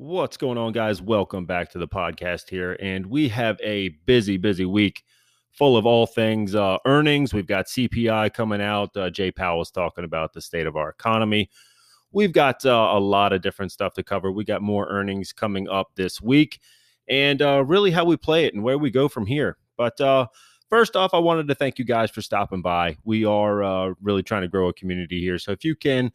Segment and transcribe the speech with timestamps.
[0.00, 1.02] What's going on, guys?
[1.02, 2.76] Welcome back to the podcast here.
[2.80, 5.02] And we have a busy, busy week
[5.50, 7.34] full of all things uh, earnings.
[7.34, 8.96] We've got CPI coming out.
[8.96, 11.50] Uh, Jay Powell's talking about the state of our economy.
[12.12, 14.30] We've got uh, a lot of different stuff to cover.
[14.30, 16.60] We got more earnings coming up this week
[17.08, 19.56] and uh, really how we play it and where we go from here.
[19.76, 20.28] But uh,
[20.70, 22.96] first off, I wanted to thank you guys for stopping by.
[23.02, 25.40] We are uh, really trying to grow a community here.
[25.40, 26.12] So if you can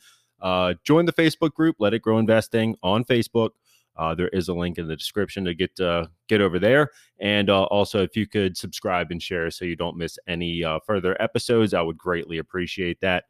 [0.85, 3.49] join the Facebook group, Let It Grow Investing on Facebook
[3.95, 7.49] uh, there is a link in the description to get uh, get over there, and
[7.49, 11.21] uh, also if you could subscribe and share so you don't miss any uh, further
[11.21, 13.25] episodes, I would greatly appreciate that.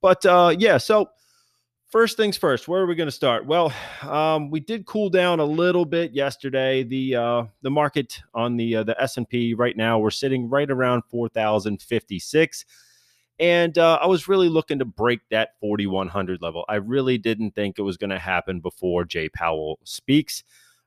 [0.00, 1.10] But uh, yeah, so
[1.90, 3.46] first things first, where are we going to start?
[3.46, 6.84] Well, um, we did cool down a little bit yesterday.
[6.84, 10.70] The uh, the market on the the S and P right now we're sitting right
[10.70, 12.64] around four thousand fifty six.
[13.40, 16.64] And uh, I was really looking to break that 4,100 level.
[16.68, 20.42] I really didn't think it was going to happen before Jay Powell speaks.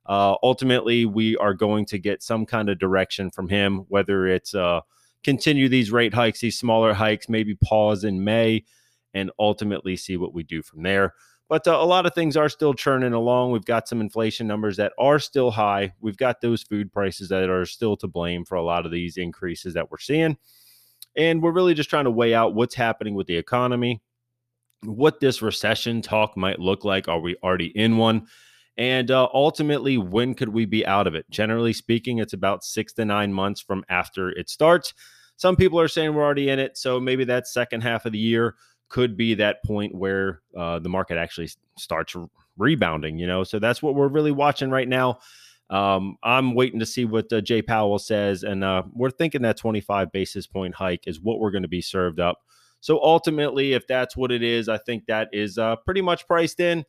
[0.06, 4.54] Uh, ultimately, we are going to get some kind of direction from him, whether it's
[4.54, 4.82] uh,
[5.24, 8.66] continue these rate hikes, these smaller hikes, maybe pause in May,
[9.14, 11.14] and ultimately see what we do from there.
[11.48, 13.52] But uh, a lot of things are still churning along.
[13.52, 15.94] We've got some inflation numbers that are still high.
[16.00, 19.18] We've got those food prices that are still to blame for a lot of these
[19.18, 20.38] increases that we're seeing.
[21.18, 24.02] And we're really just trying to weigh out what's happening with the economy,
[24.84, 27.08] what this recession talk might look like.
[27.08, 28.28] Are we already in one?
[28.78, 31.30] And uh, ultimately, when could we be out of it?
[31.30, 34.94] Generally speaking, it's about six to nine months from after it starts.
[35.36, 36.78] Some people are saying we're already in it.
[36.78, 38.56] So maybe that second half of the year
[38.90, 42.16] could be that point where uh, the market actually starts
[42.58, 43.44] rebounding, you know?
[43.44, 45.20] So that's what we're really watching right now.
[45.72, 49.56] Um, I'm waiting to see what uh, Jay Powell says, and uh, we're thinking that
[49.56, 52.40] 25 basis point hike is what we're going to be served up.
[52.82, 56.60] So ultimately, if that's what it is, I think that is uh, pretty much priced
[56.60, 56.84] in.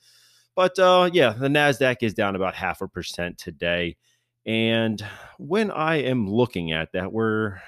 [0.57, 3.97] But uh, yeah, the Nasdaq is down about half a percent today,
[4.45, 5.03] and
[5.39, 7.61] when I am looking at that, we're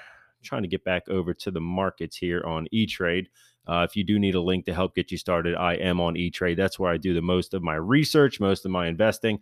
[0.43, 3.29] trying to get back over to the markets here on E Trade.
[3.67, 6.17] Uh, if you do need a link to help get you started, I am on
[6.17, 6.57] E Trade.
[6.57, 9.39] That's where I do the most of my research, most of my investing.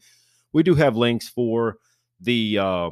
[0.53, 1.77] We do have links for
[2.19, 2.89] the uh,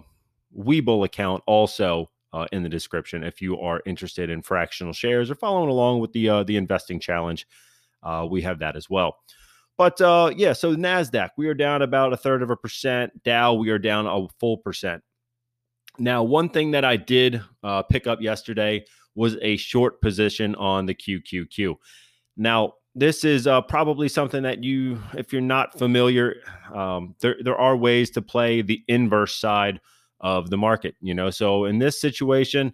[0.57, 5.35] Webull account also uh, in the description if you are interested in fractional shares or
[5.35, 7.47] following along with the uh, the investing challenge.
[8.03, 9.17] Uh, we have that as well.
[9.77, 13.23] But uh, yeah, so Nasdaq we are down about a third of a percent.
[13.23, 15.03] Dow we are down a full percent.
[15.97, 20.85] Now, one thing that I did uh, pick up yesterday was a short position on
[20.85, 21.75] the QQQ.
[22.37, 26.35] Now, this is uh, probably something that you, if you're not familiar,
[26.73, 29.79] um, there there are ways to play the inverse side
[30.19, 30.95] of the market.
[31.01, 32.73] You know, so in this situation,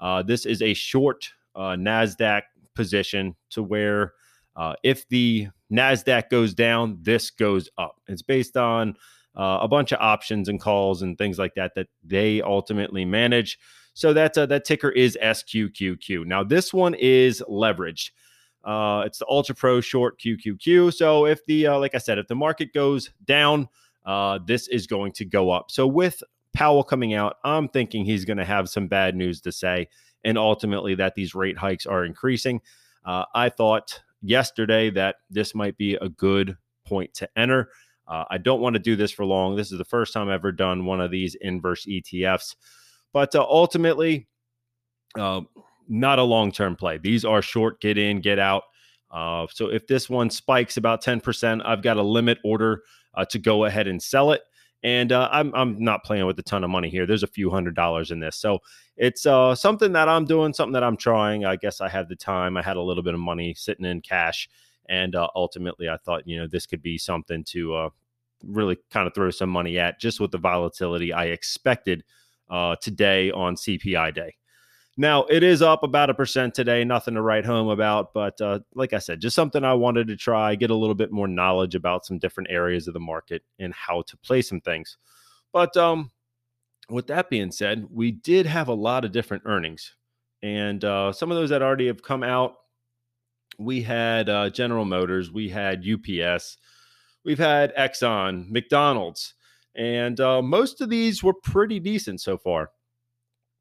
[0.00, 2.42] uh, this is a short uh, Nasdaq
[2.74, 4.14] position to where
[4.56, 8.00] uh, if the Nasdaq goes down, this goes up.
[8.08, 8.96] It's based on
[9.36, 13.58] uh, a bunch of options and calls and things like that that they ultimately manage.
[13.94, 16.26] So that uh, that ticker is SQQQ.
[16.26, 18.10] Now this one is leveraged.
[18.64, 20.94] Uh, it's the Ultra Pro Short QQQ.
[20.94, 23.68] So if the, uh, like I said, if the market goes down,
[24.04, 25.70] uh, this is going to go up.
[25.70, 29.52] So with Powell coming out, I'm thinking he's going to have some bad news to
[29.52, 29.88] say,
[30.24, 32.60] and ultimately that these rate hikes are increasing.
[33.04, 36.56] Uh, I thought yesterday that this might be a good
[36.86, 37.70] point to enter.
[38.06, 39.56] Uh, I don't want to do this for long.
[39.56, 42.56] This is the first time I've ever done one of these inverse ETFs,
[43.12, 44.28] but uh, ultimately,
[45.18, 45.42] uh,
[45.92, 46.96] not a long term play.
[46.96, 48.64] These are short, get in, get out.
[49.10, 52.82] Uh, so if this one spikes about 10%, I've got a limit order
[53.14, 54.40] uh, to go ahead and sell it.
[54.82, 57.06] And uh, I'm, I'm not playing with a ton of money here.
[57.06, 58.36] There's a few hundred dollars in this.
[58.36, 58.60] So
[58.96, 61.44] it's uh, something that I'm doing, something that I'm trying.
[61.44, 62.56] I guess I had the time.
[62.56, 64.48] I had a little bit of money sitting in cash.
[64.88, 67.88] And uh, ultimately, I thought, you know, this could be something to uh,
[68.44, 72.02] really kind of throw some money at just with the volatility I expected
[72.80, 74.34] today on CPI day.
[74.98, 78.60] Now, it is up about a percent today, nothing to write home about, but uh,
[78.74, 81.74] like I said, just something I wanted to try, get a little bit more knowledge
[81.74, 84.98] about some different areas of the market and how to play some things.
[85.50, 86.10] But um,
[86.90, 89.94] with that being said, we did have a lot of different earnings,
[90.42, 92.56] and uh, some of those that already have come out.
[93.58, 96.58] We had uh, General Motors, we had UPS,
[97.24, 99.34] we've had Exxon, McDonald's,
[99.74, 102.70] and uh, most of these were pretty decent so far.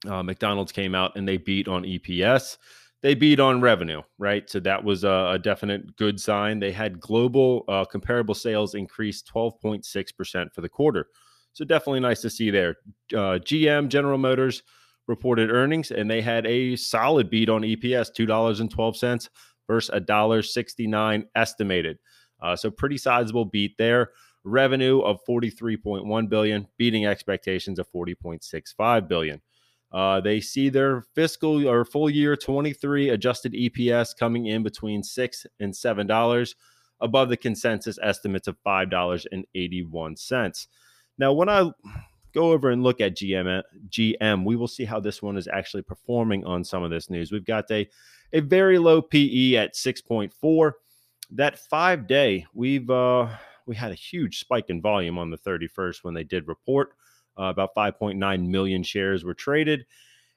[0.07, 2.57] Uh, McDonald's came out and they beat on EPS.
[3.01, 4.47] They beat on revenue, right?
[4.49, 6.59] So that was a, a definite good sign.
[6.59, 11.07] They had global uh, comparable sales increase 12.6% for the quarter.
[11.53, 12.77] So definitely nice to see there.
[13.13, 14.63] Uh, GM, General Motors,
[15.07, 19.29] reported earnings and they had a solid beat on EPS, $2.12
[19.67, 21.97] versus $1.69 estimated.
[22.41, 24.11] Uh, so pretty sizable beat there.
[24.43, 29.41] Revenue of 43.1 billion, beating expectations of 40.65 billion.
[29.91, 35.45] Uh, they see their fiscal or full year 23 adjusted EPS coming in between six
[35.59, 36.55] and seven dollars,
[37.01, 40.67] above the consensus estimates of five dollars and 81 cents.
[41.17, 41.71] Now, when I
[42.33, 45.83] go over and look at GM, GM, we will see how this one is actually
[45.83, 47.31] performing on some of this news.
[47.31, 47.89] We've got a
[48.33, 50.71] a very low PE at 6.4.
[51.31, 53.27] That five day, we've uh,
[53.65, 56.93] we had a huge spike in volume on the 31st when they did report.
[57.41, 59.85] Uh, about 5.9 million shares were traded.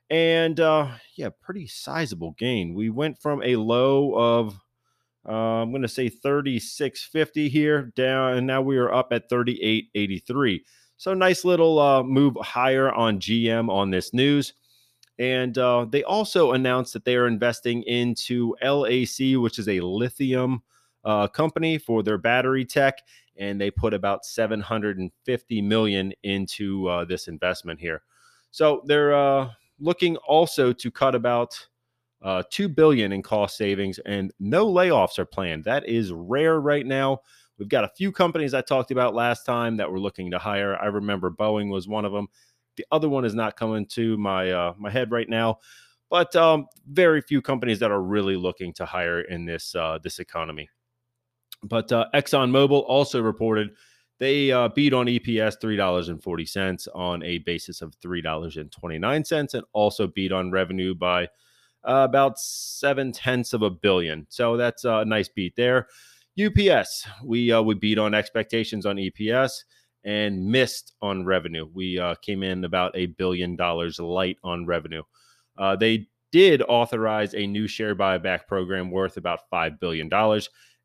[0.08, 2.72] And uh, yeah, pretty sizable gain.
[2.72, 4.58] We went from a low of,
[5.28, 10.60] uh, I'm going to say 36.50 here down, and now we are up at 38.83.
[10.96, 14.54] So nice little uh, move higher on GM on this news.
[15.18, 20.62] And uh, they also announced that they are investing into LAC, which is a lithium
[21.04, 23.00] uh, company for their battery tech
[23.36, 28.02] and they put about 750 million into uh, this investment here.
[28.50, 29.50] So they're uh,
[29.80, 31.58] looking also to cut about
[32.22, 35.64] uh, two billion in cost savings, and no layoffs are planned.
[35.64, 37.20] That is rare right now.
[37.58, 40.76] We've got a few companies I talked about last time that were looking to hire.
[40.76, 42.28] I remember Boeing was one of them.
[42.76, 45.58] The other one is not coming to my uh, my head right now,
[46.10, 50.18] but um, very few companies that are really looking to hire in this uh, this
[50.18, 50.68] economy.
[51.64, 53.70] But uh, ExxonMobil also reported
[54.20, 60.52] they uh, beat on EPS $3.40 on a basis of $3.29 and also beat on
[60.52, 61.24] revenue by
[61.84, 64.26] uh, about seven tenths of a billion.
[64.30, 65.88] So that's a nice beat there.
[66.40, 69.50] UPS, we uh, we beat on expectations on EPS
[70.04, 71.68] and missed on revenue.
[71.72, 75.02] We uh, came in about a billion dollars light on revenue.
[75.56, 80.10] Uh, they did authorize a new share buyback program worth about $5 billion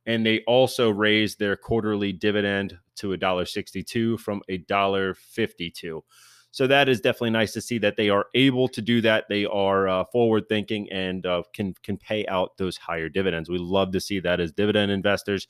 [0.09, 6.01] and they also raised their quarterly dividend to $1.62 from $1.52.
[6.49, 9.25] So that is definitely nice to see that they are able to do that.
[9.29, 13.51] They are uh, forward thinking and uh, can can pay out those higher dividends.
[13.51, 15.45] We love to see that as dividend investors,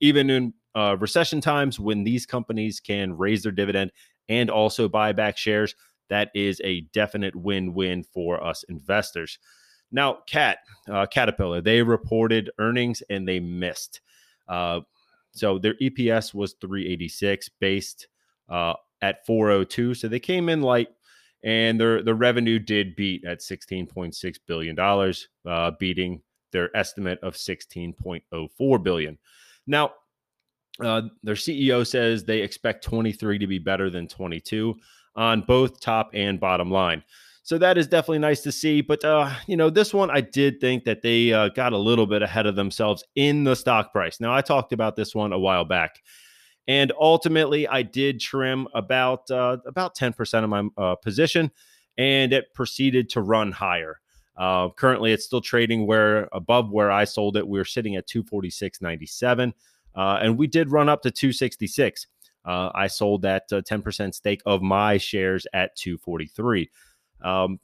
[0.00, 3.90] even in uh, recession times when these companies can raise their dividend
[4.28, 5.74] and also buy back shares.
[6.10, 9.38] That is a definite win win for us investors.
[9.94, 10.58] Now, Cat,
[10.90, 14.00] uh, Caterpillar, they reported earnings and they missed.
[14.48, 14.80] Uh,
[15.30, 18.08] so their EPS was 386 based
[18.48, 19.94] uh, at 402.
[19.94, 20.88] So they came in light
[21.44, 25.14] and their, their revenue did beat at $16.6 billion,
[25.46, 29.16] uh, beating their estimate of 16.04 billion.
[29.68, 29.92] Now,
[30.80, 34.74] uh, their CEO says they expect 23 to be better than 22
[35.14, 37.04] on both top and bottom line.
[37.44, 38.80] So that is definitely nice to see.
[38.80, 42.06] But, uh, you know, this one, I did think that they uh, got a little
[42.06, 44.18] bit ahead of themselves in the stock price.
[44.18, 46.00] Now, I talked about this one a while back.
[46.66, 51.50] And ultimately, I did trim about uh, about 10% of my uh, position,
[51.98, 54.00] and it proceeded to run higher.
[54.34, 57.46] Uh, currently, it's still trading where above where I sold it.
[57.46, 59.52] We are sitting at 246.97,
[59.94, 62.06] uh, and we did run up to 266.
[62.46, 66.70] Uh, I sold that 10% uh, stake of my shares at 243.
[67.24, 67.58] Um,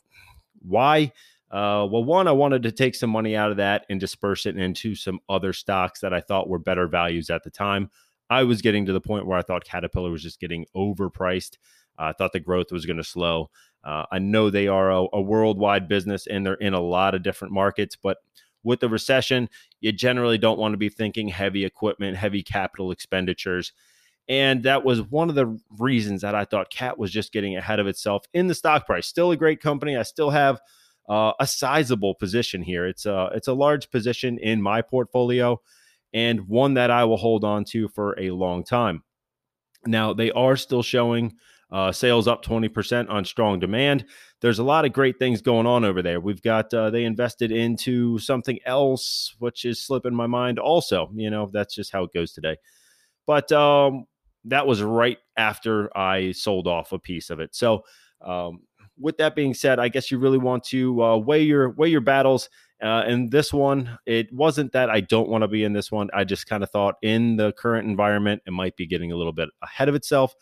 [0.62, 1.12] why?
[1.50, 4.56] Uh, well, one, I wanted to take some money out of that and disperse it
[4.56, 7.90] into some other stocks that I thought were better values at the time.
[8.28, 11.58] I was getting to the point where I thought Caterpillar was just getting overpriced.
[11.98, 13.50] Uh, I thought the growth was going to slow.
[13.82, 17.22] Uh, I know they are a, a, worldwide business and they're in a lot of
[17.22, 18.18] different markets, but
[18.62, 19.48] with the recession,
[19.80, 23.72] you generally don't want to be thinking heavy equipment, heavy capital expenditures.
[24.30, 27.80] And that was one of the reasons that I thought Cat was just getting ahead
[27.80, 29.08] of itself in the stock price.
[29.08, 29.96] Still a great company.
[29.96, 30.60] I still have
[31.08, 32.86] uh, a sizable position here.
[32.86, 35.60] It's a it's a large position in my portfolio,
[36.14, 39.02] and one that I will hold on to for a long time.
[39.84, 41.34] Now they are still showing
[41.72, 44.04] uh, sales up 20% on strong demand.
[44.42, 46.20] There's a lot of great things going on over there.
[46.20, 50.60] We've got uh, they invested into something else, which is slipping my mind.
[50.60, 52.58] Also, you know that's just how it goes today.
[53.26, 54.06] But um,
[54.44, 57.54] that was right after I sold off a piece of it.
[57.54, 57.84] So,
[58.20, 58.60] um,
[58.98, 62.02] with that being said, I guess you really want to uh, weigh your weigh your
[62.02, 62.48] battles.
[62.82, 66.08] Uh, and this one, it wasn't that I don't want to be in this one.
[66.14, 69.32] I just kind of thought in the current environment, it might be getting a little
[69.32, 70.34] bit ahead of itself.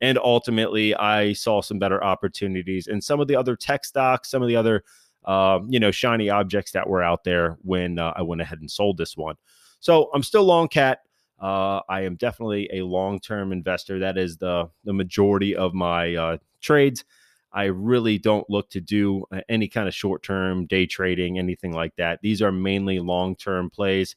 [0.00, 4.42] And ultimately, I saw some better opportunities and some of the other tech stocks, some
[4.42, 4.84] of the other,
[5.24, 8.70] uh, you know, shiny objects that were out there when uh, I went ahead and
[8.70, 9.36] sold this one.
[9.80, 11.00] So I'm still long cat.
[11.42, 13.98] Uh, I am definitely a long term investor.
[13.98, 17.04] That is the the majority of my uh, trades.
[17.52, 21.72] I really don't look to do uh, any kind of short term day trading, anything
[21.72, 22.20] like that.
[22.22, 24.14] These are mainly long term plays.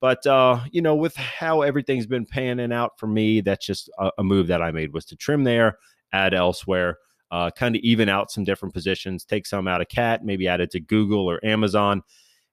[0.00, 4.10] But uh, you know, with how everything's been panning out for me, that's just a,
[4.18, 5.78] a move that I made was to trim there,
[6.12, 6.98] add elsewhere,
[7.30, 10.60] uh, kind of even out some different positions, take some out of Cat, maybe add
[10.60, 12.02] it to Google or Amazon,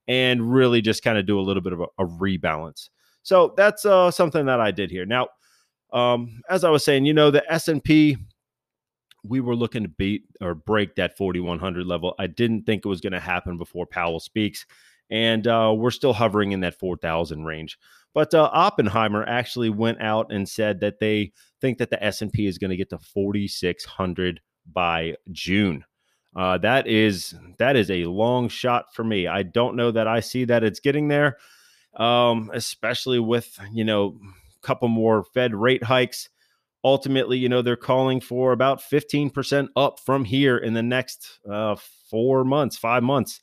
[0.07, 2.89] and really just kind of do a little bit of a, a rebalance.
[3.25, 5.05] So that's uh, something that I did here.
[5.05, 5.29] Now,
[5.91, 8.17] um, as I was saying, you know, the S and P
[9.27, 12.13] we were looking to beat or break that 4100 level.
[12.19, 14.67] I didn't think it was going to happen before Powell speaks,
[15.09, 17.79] and uh, we're still hovering in that 4000 range.
[18.13, 22.59] But uh, Oppenheimer actually went out and said that they think that the S&P is
[22.59, 24.39] going to get to 4600
[24.71, 25.83] by June.
[26.35, 29.25] Uh, that is that is a long shot for me.
[29.25, 31.37] I don't know that I see that it's getting there,
[31.97, 34.19] um, especially with you know
[34.57, 36.29] a couple more Fed rate hikes
[36.85, 41.75] ultimately, you know, they're calling for about 15% up from here in the next uh,
[42.11, 43.41] four months, five months.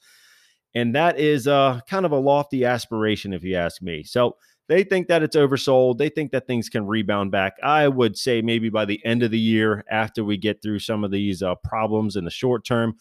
[0.76, 4.04] And that is uh, kind of a lofty aspiration, if you ask me.
[4.04, 4.36] So
[4.68, 5.98] they think that it's oversold.
[5.98, 7.54] They think that things can rebound back.
[7.64, 11.02] I would say maybe by the end of the year, after we get through some
[11.02, 12.94] of these uh, problems in the short term,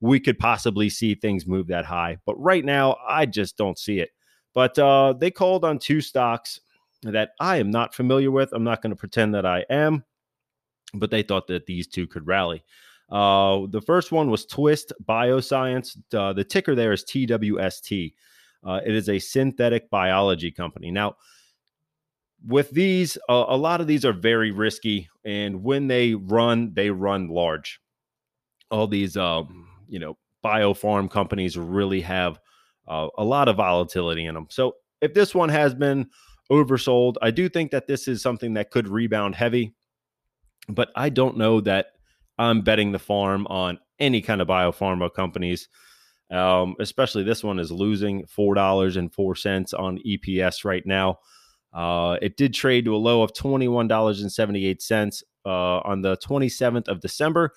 [0.00, 2.18] we could possibly see things move that high.
[2.24, 4.10] But right now, I just don't see it.
[4.54, 6.60] But uh, they called on two stocks
[7.02, 8.52] that I am not familiar with.
[8.52, 10.04] I'm not going to pretend that I am,
[10.94, 12.64] but they thought that these two could rally.
[13.10, 15.96] Uh, the first one was Twist Bioscience.
[16.14, 18.14] Uh, the ticker there is TWST.
[18.62, 20.90] Uh, it is a synthetic biology company.
[20.90, 21.16] Now,
[22.46, 27.28] with these, a lot of these are very risky, and when they run, they run
[27.28, 27.80] large.
[28.70, 32.38] All these, um, you know, biopharma companies really have
[32.90, 34.48] uh, a lot of volatility in them.
[34.50, 36.10] So, if this one has been
[36.50, 37.14] oversold.
[37.22, 39.74] I do think that this is something that could rebound heavy,
[40.68, 41.86] but I don't know that
[42.38, 45.68] I'm betting the farm on any kind of biopharma companies.
[46.30, 51.18] Um, especially this one is losing four dollars and four cents on EPS right now.
[51.72, 55.24] Uh, it did trade to a low of twenty one dollars and seventy eight cents
[55.44, 57.52] uh, on the twenty seventh of December,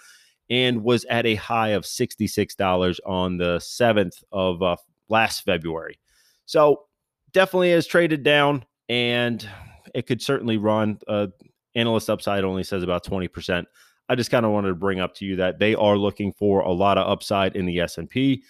[0.50, 4.76] and was at a high of sixty six dollars on the seventh of uh,
[5.14, 6.00] last February.
[6.46, 6.86] So
[7.32, 9.48] definitely has traded down and
[9.96, 11.00] it could certainly run.
[11.08, 11.28] Uh,
[11.76, 13.66] analyst upside only says about 20%.
[14.10, 16.62] I just kind of wanted to bring up to you that they are looking for
[16.62, 18.44] a lot of upside in the S&P,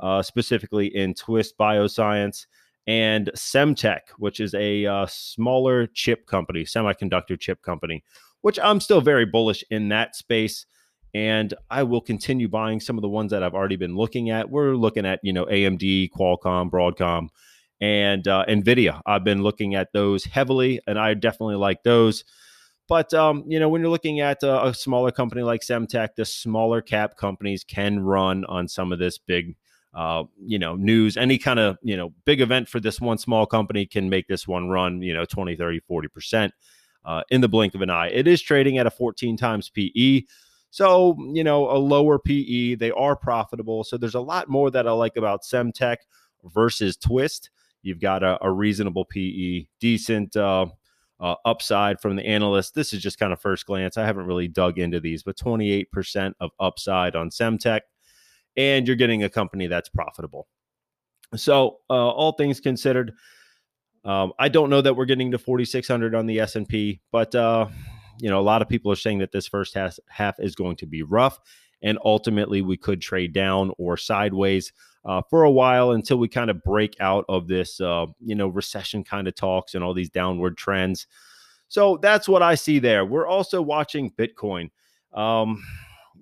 [0.00, 2.46] uh, specifically in Twist Bioscience
[2.86, 8.04] and Semtech, which is a uh, smaller chip company, semiconductor chip company,
[8.42, 10.66] which I'm still very bullish in that space.
[11.14, 14.48] And I will continue buying some of the ones that I've already been looking at.
[14.48, 17.28] We're looking at, you know, AMD, Qualcomm, Broadcom,
[17.82, 19.02] and uh, Nvidia.
[19.04, 22.24] I've been looking at those heavily, and I definitely like those.
[22.88, 26.24] But um, you know, when you're looking at a, a, smaller company like Semtech, the
[26.24, 29.56] smaller cap companies can run on some of this big,
[29.94, 31.16] uh, you know, news.
[31.16, 34.46] Any kind of you know big event for this one small company can make this
[34.46, 36.54] one run, you know, 20, 30, 40 percent
[37.04, 38.08] uh, in the blink of an eye.
[38.08, 40.22] It is trading at a 14 times PE.
[40.72, 43.84] So, you know, a lower PE, they are profitable.
[43.84, 45.98] So there's a lot more that I like about Semtech
[46.44, 47.50] versus Twist.
[47.82, 50.64] You've got a, a reasonable PE, decent uh,
[51.20, 52.74] uh, upside from the analyst.
[52.74, 53.98] This is just kind of first glance.
[53.98, 57.82] I haven't really dug into these, but 28% of upside on Semtech,
[58.56, 60.48] and you're getting a company that's profitable.
[61.36, 63.12] So, uh, all things considered,
[64.06, 67.34] um, I don't know that we're getting to 4,600 on the S and P, but
[67.34, 67.66] uh,
[68.22, 70.76] you know, a lot of people are saying that this first half, half is going
[70.76, 71.40] to be rough,
[71.82, 74.72] and ultimately we could trade down or sideways
[75.04, 78.46] uh, for a while until we kind of break out of this, uh, you know,
[78.46, 81.08] recession kind of talks and all these downward trends.
[81.66, 83.04] So that's what I see there.
[83.04, 84.70] We're also watching Bitcoin.
[85.12, 85.64] Um,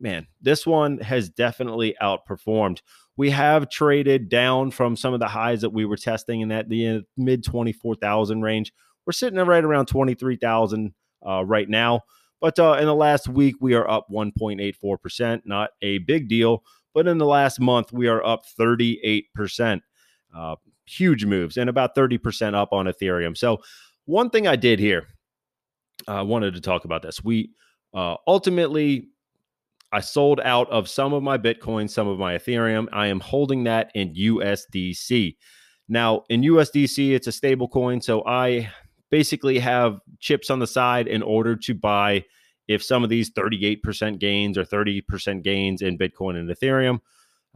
[0.00, 2.80] man, this one has definitely outperformed.
[3.18, 6.70] We have traded down from some of the highs that we were testing in that
[6.70, 8.72] the uh, mid 24,000 range.
[9.04, 10.94] We're sitting right around 23,000
[11.26, 12.02] uh, right now.
[12.40, 15.42] But uh, in the last week, we are up 1.84%.
[15.44, 16.64] Not a big deal.
[16.94, 19.80] But in the last month, we are up 38%.
[20.34, 23.36] Uh, huge moves and about 30% up on Ethereum.
[23.36, 23.62] So,
[24.06, 25.06] one thing I did here,
[26.08, 27.22] I wanted to talk about this.
[27.22, 27.50] We
[27.94, 29.08] uh, ultimately,
[29.92, 32.88] I sold out of some of my Bitcoin, some of my Ethereum.
[32.92, 35.36] I am holding that in USDC.
[35.88, 38.00] Now, in USDC, it's a stable coin.
[38.00, 38.70] So, I
[39.10, 42.24] basically have chips on the side in order to buy
[42.68, 47.00] if some of these 38% gains or 30% gains in Bitcoin and Ethereum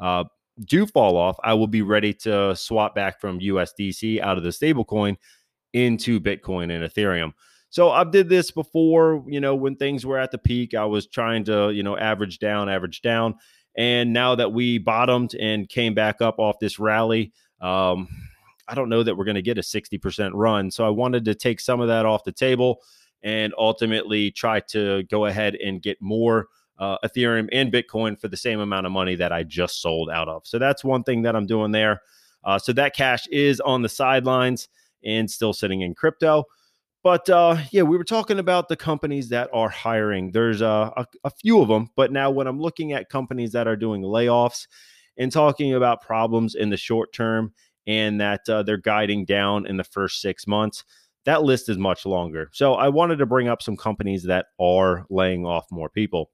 [0.01, 0.25] uh,
[0.65, 4.51] do fall off, I will be ready to swap back from USDC out of the
[4.51, 5.17] stablecoin
[5.73, 7.33] into Bitcoin and Ethereum.
[7.71, 11.07] So I've did this before, you know, when things were at the peak, I was
[11.07, 13.37] trying to, you know, average down, average down.
[13.77, 18.09] And now that we bottomed and came back up off this rally, um,
[18.69, 20.71] I don't know that we're going to get a 60% run.
[20.71, 22.81] So I wanted to take some of that off the table
[23.23, 28.37] and ultimately try to go ahead and get more uh, Ethereum and Bitcoin for the
[28.37, 30.47] same amount of money that I just sold out of.
[30.47, 32.01] So that's one thing that I'm doing there.
[32.43, 34.69] Uh, so that cash is on the sidelines
[35.05, 36.45] and still sitting in crypto.
[37.03, 40.31] But uh, yeah, we were talking about the companies that are hiring.
[40.33, 43.69] There's uh, a, a few of them, but now when I'm looking at companies that
[43.69, 44.67] are doing layoffs
[45.19, 47.53] and talking about problems in the short term
[47.87, 50.85] and that uh, they're guiding down in the first six months,
[51.25, 52.51] that list is much longer.
[52.53, 56.31] So I wanted to bring up some companies that are laying off more people.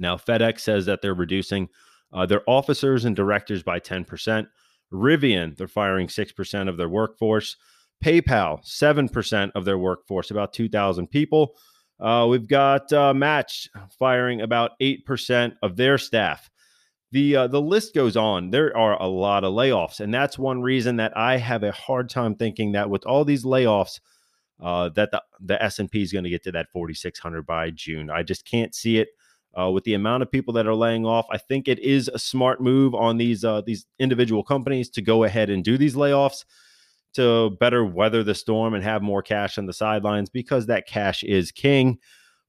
[0.00, 1.68] Now, FedEx says that they're reducing
[2.12, 4.46] uh, their officers and directors by 10%.
[4.92, 7.56] Rivian, they're firing 6% of their workforce.
[8.04, 11.54] PayPal, 7% of their workforce, about 2,000 people.
[12.00, 16.50] Uh, we've got uh, Match firing about 8% of their staff.
[17.12, 18.50] The, uh, the list goes on.
[18.50, 20.00] There are a lot of layoffs.
[20.00, 23.44] And that's one reason that I have a hard time thinking that with all these
[23.44, 24.00] layoffs,
[24.60, 28.10] uh, that the, the S&P is going to get to that 4,600 by June.
[28.10, 29.08] I just can't see it.
[29.58, 32.18] Uh, with the amount of people that are laying off, I think it is a
[32.18, 36.46] smart move on these uh, these individual companies to go ahead and do these layoffs
[37.14, 41.22] to better weather the storm and have more cash on the sidelines because that cash
[41.22, 41.98] is king.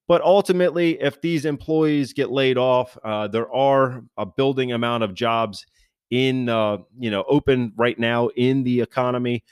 [0.07, 5.13] But ultimately, if these employees get laid off, uh, there are a building amount of
[5.13, 5.65] jobs
[6.09, 9.43] in uh, you know open right now in the economy.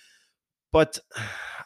[0.71, 0.99] But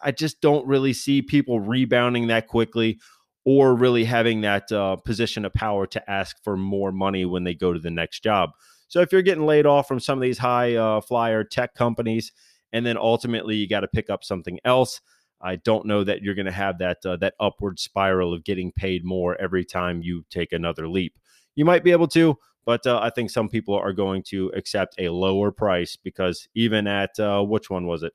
[0.03, 2.99] I just don't really see people rebounding that quickly
[3.43, 7.53] or really having that uh, position of power to ask for more money when they
[7.53, 8.51] go to the next job.
[8.87, 12.31] So if you're getting laid off from some of these high uh, flyer tech companies,
[12.71, 15.01] and then ultimately you got to pick up something else.
[15.41, 18.71] I don't know that you're going to have that uh, that upward spiral of getting
[18.71, 21.17] paid more every time you take another leap.
[21.55, 24.95] You might be able to, but uh, I think some people are going to accept
[24.97, 28.13] a lower price because even at uh, which one was it?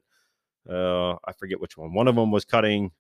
[0.68, 1.94] Uh, I forget which one.
[1.94, 2.90] One of them was cutting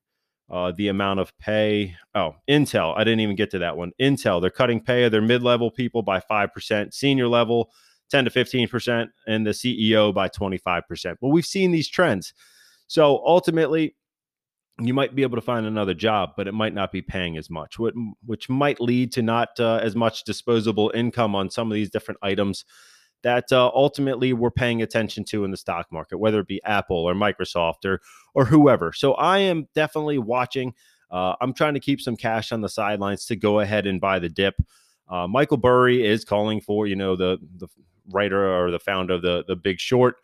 [0.50, 1.96] uh, the amount of pay.
[2.14, 2.96] Oh, Intel.
[2.96, 3.92] I didn't even get to that one.
[4.00, 4.40] Intel.
[4.40, 6.94] They're cutting pay of their mid-level people by five percent.
[6.94, 7.70] Senior level
[8.10, 10.82] 10 to 15%, and the CEO by 25%.
[11.20, 12.34] But we've seen these trends.
[12.86, 13.94] So ultimately,
[14.80, 17.50] you might be able to find another job, but it might not be paying as
[17.50, 21.90] much, which might lead to not uh, as much disposable income on some of these
[21.90, 22.64] different items
[23.22, 26.96] that uh, ultimately we're paying attention to in the stock market, whether it be Apple
[26.96, 28.00] or Microsoft or
[28.34, 28.92] or whoever.
[28.92, 30.74] So I am definitely watching.
[31.10, 34.18] Uh, I'm trying to keep some cash on the sidelines to go ahead and buy
[34.18, 34.54] the dip.
[35.08, 37.68] Uh, Michael Burry is calling for you know the the
[38.10, 40.16] writer or the founder of the the Big Short.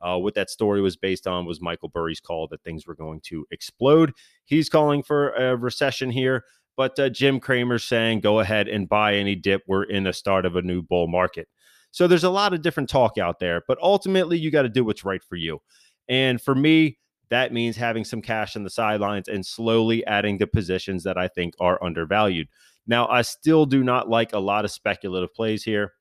[0.00, 3.20] Uh, what that story was based on was Michael Burry's call that things were going
[3.24, 4.12] to explode.
[4.44, 6.44] He's calling for a recession here,
[6.76, 9.62] but uh, Jim Cramer's saying go ahead and buy any dip.
[9.66, 11.48] We're in the start of a new bull market.
[11.90, 14.84] So there's a lot of different talk out there, but ultimately you got to do
[14.84, 15.60] what's right for you.
[16.08, 16.98] And for me,
[17.30, 21.28] that means having some cash on the sidelines and slowly adding the positions that I
[21.28, 22.48] think are undervalued.
[22.86, 25.92] Now, I still do not like a lot of speculative plays here.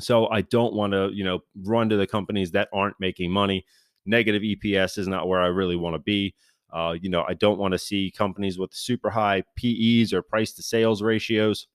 [0.00, 3.64] So I don't want to, you know, run to the companies that aren't making money.
[4.06, 6.34] Negative EPS is not where I really want to be.
[6.72, 10.52] Uh, you know, I don't want to see companies with super high PEs or price
[10.54, 11.66] to sales ratios.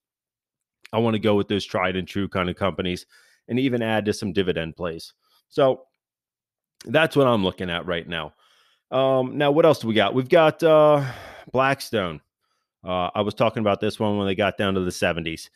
[0.91, 3.05] I want to go with those tried and true kind of companies
[3.47, 5.13] and even add to some dividend plays.
[5.49, 5.83] So
[6.85, 8.33] that's what I'm looking at right now.
[8.91, 10.13] Um, now, what else do we got?
[10.13, 11.03] We've got uh,
[11.51, 12.21] Blackstone.
[12.83, 15.49] Uh, I was talking about this one when they got down to the 70s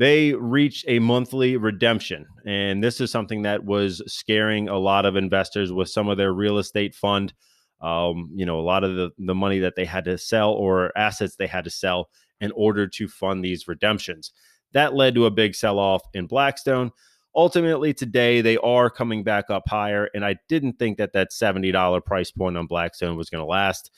[0.00, 2.26] they reached a monthly redemption.
[2.46, 6.32] And this is something that was scaring a lot of investors with some of their
[6.32, 7.34] real estate fund.
[7.82, 10.90] Um, you know, a lot of the, the money that they had to sell or
[10.96, 12.08] assets they had to sell
[12.40, 14.32] in order to fund these redemptions.
[14.72, 16.92] That led to a big sell off in Blackstone.
[17.36, 20.08] Ultimately, today they are coming back up higher.
[20.14, 23.90] And I didn't think that that $70 price point on Blackstone was going to last.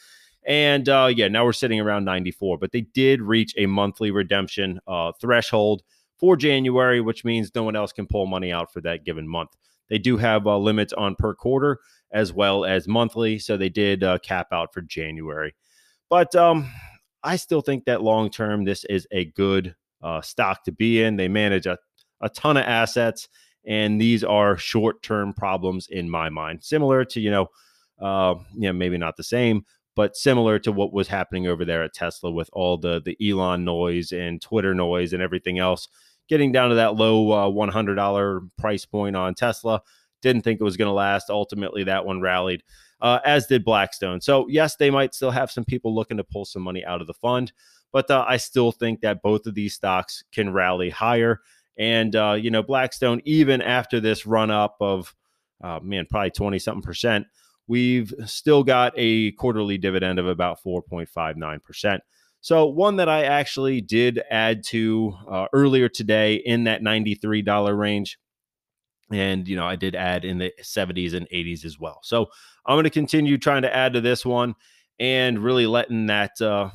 [0.44, 4.81] And uh, yeah, now we're sitting around 94, but they did reach a monthly redemption
[4.87, 5.83] uh, threshold
[6.18, 9.50] for January, which means no one else can pull money out for that given month.
[9.88, 11.78] They do have uh, limits on per quarter
[12.12, 15.55] as well as monthly, so they did uh, cap out for January.
[16.09, 16.70] But um,
[17.22, 21.16] I still think that long term, this is a good uh, stock to be in.
[21.16, 21.78] They manage a,
[22.20, 23.28] a ton of assets,
[23.64, 27.46] and these are short term problems in my mind, similar to you know,
[28.00, 31.83] uh, you know, maybe not the same, but similar to what was happening over there
[31.83, 35.88] at Tesla with all the the Elon noise and Twitter noise and everything else,
[36.28, 39.83] getting down to that low uh, $100 price point on Tesla.
[40.22, 41.31] Didn't think it was going to last.
[41.31, 42.62] Ultimately, that one rallied,
[43.00, 44.20] uh, as did Blackstone.
[44.20, 47.07] So yes, they might still have some people looking to pull some money out of
[47.07, 47.52] the fund,
[47.92, 51.40] but uh, I still think that both of these stocks can rally higher.
[51.76, 55.14] And uh, you know, Blackstone, even after this run up of
[55.62, 57.26] uh, man, probably twenty something percent
[57.66, 61.98] we've still got a quarterly dividend of about 4.59%.
[62.40, 68.18] So, one that I actually did add to uh, earlier today in that $93 range.
[69.12, 72.01] And, you know, I did add in the 70s and 80s as well.
[72.03, 72.27] So,
[72.66, 74.57] I'm going to continue trying to add to this one
[74.98, 76.70] and really letting that, uh,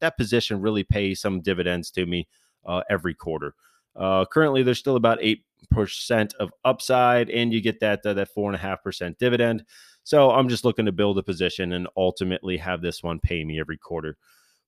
[0.00, 2.26] that position really pay some dividends to me
[2.66, 3.54] uh, every quarter.
[3.94, 9.16] Uh, currently, there's still about 8% of upside, and you get that, uh, that 4.5%
[9.18, 9.64] dividend.
[10.08, 13.60] So I'm just looking to build a position and ultimately have this one pay me
[13.60, 14.16] every quarter.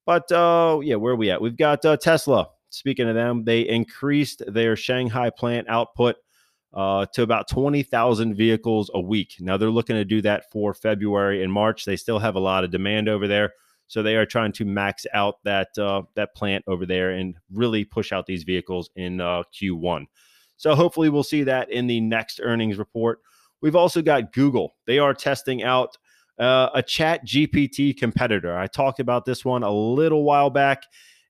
[0.04, 1.40] But uh, yeah, where are we at?
[1.40, 2.48] We've got uh, Tesla.
[2.68, 6.16] Speaking of them, they increased their Shanghai plant output
[6.74, 9.36] uh, to about 20,000 vehicles a week.
[9.40, 11.86] Now they're looking to do that for February and March.
[11.86, 13.54] They still have a lot of demand over there.
[13.86, 17.86] So they are trying to max out that uh, that plant over there and really
[17.86, 20.04] push out these vehicles in uh, Q1.
[20.58, 23.20] So hopefully we'll see that in the next earnings report.
[23.60, 24.74] We've also got Google.
[24.86, 25.96] They are testing out
[26.38, 28.56] uh, a Chat GPT competitor.
[28.56, 30.84] I talked about this one a little while back,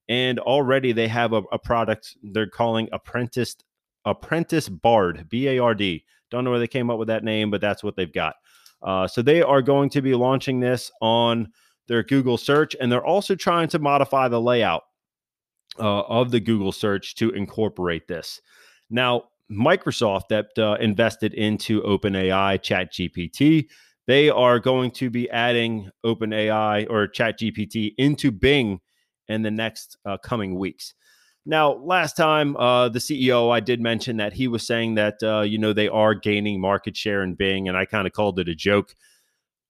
[0.09, 3.57] and already they have a, a product they're calling Apprentice
[4.05, 6.05] Apprentice Bard B A R D.
[6.31, 8.37] Don't know where they came up with that name, but that's what they've got.
[8.83, 11.53] Uh, so they are going to be launching this on
[11.88, 14.83] their Google search, and they're also trying to modify the layout
[15.79, 18.40] uh, of the Google search to incorporate this.
[18.88, 23.69] Now, Microsoft that uh, invested into OpenAI, ChatGPT.
[24.07, 28.81] They are going to be adding OpenAI or ChatGPT into Bing
[29.29, 30.95] in the next uh, coming weeks.
[31.47, 35.41] Now, last time uh, the CEO, I did mention that he was saying that uh,
[35.41, 38.49] you know they are gaining market share in Bing, and I kind of called it
[38.49, 38.95] a joke.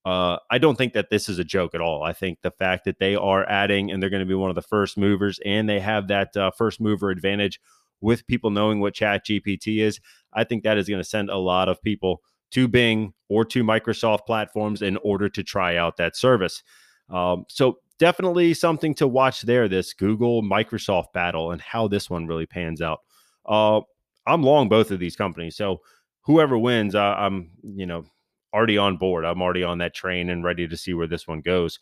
[0.05, 2.03] Uh, I don't think that this is a joke at all.
[2.03, 4.57] I think the fact that they are adding and they're going to be one of
[4.57, 7.61] the first movers, and they have that uh, first mover advantage
[8.01, 10.01] with people knowing what Chat GPT is,
[10.33, 13.63] I think that is going to send a lot of people to Bing or to
[13.63, 16.63] Microsoft platforms in order to try out that service.
[17.09, 19.69] Um, so definitely something to watch there.
[19.69, 23.01] This Google Microsoft battle and how this one really pans out.
[23.47, 23.81] Uh,
[24.27, 25.81] I'm long both of these companies, so
[26.23, 28.05] whoever wins, I'm you know
[28.53, 29.25] already on board.
[29.25, 31.79] I'm already on that train and ready to see where this one goes.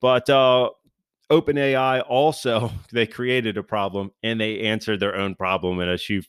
[0.00, 0.70] But uh,
[1.30, 6.22] OpenAI also they created a problem and they answered their own problem in a few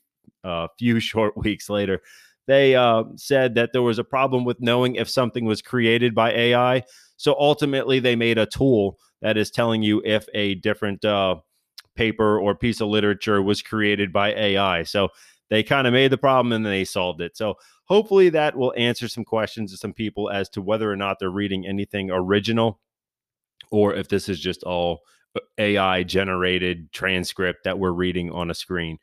[0.44, 2.02] uh, few short weeks later.
[2.48, 6.32] They uh, said that there was a problem with knowing if something was created by
[6.32, 6.84] AI.
[7.18, 11.38] So ultimately, they made a tool that is telling you if a different uh,
[11.96, 14.84] paper or piece of literature was created by AI.
[14.84, 15.10] So
[15.50, 17.36] they kind of made the problem and they solved it.
[17.36, 17.56] So
[17.86, 21.30] hopefully that will answer some questions to some people as to whether or not they're
[21.30, 22.80] reading anything original
[23.72, 25.02] or if this is just all
[25.36, 28.98] uh, AI generated transcript that we're reading on a screen.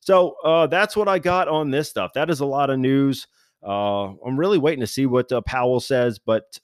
[0.00, 2.12] So uh, that's what I got on this stuff.
[2.14, 3.26] That is a lot of news.
[3.66, 6.60] Uh, I'm really waiting to see what uh, Powell says, but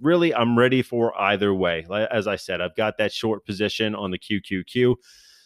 [0.00, 1.86] really, I'm ready for either way.
[2.10, 4.96] As I said, I've got that short position on the QQQ.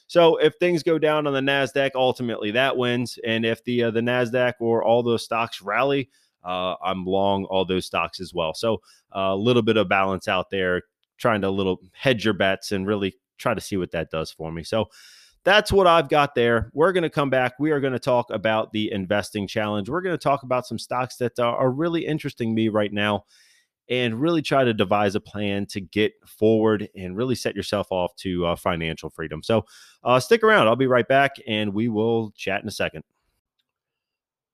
[0.08, 3.90] So if things go down on the Nasdaq, ultimately that wins, and if the uh,
[3.90, 6.08] the Nasdaq or all those stocks rally,
[6.44, 8.54] uh, I'm long all those stocks as well.
[8.54, 8.80] So
[9.12, 10.82] a little bit of balance out there
[11.18, 14.50] trying to little hedge your bets and really try to see what that does for
[14.50, 14.64] me.
[14.64, 14.88] So
[15.44, 16.70] that's what I've got there.
[16.74, 17.54] We're going to come back.
[17.58, 19.88] We are going to talk about the investing challenge.
[19.88, 23.24] We're going to talk about some stocks that are really interesting me right now
[23.88, 28.14] and really try to devise a plan to get forward and really set yourself off
[28.16, 29.42] to uh, financial freedom.
[29.42, 29.64] So
[30.04, 30.68] uh, stick around.
[30.68, 33.04] I'll be right back and we will chat in a second.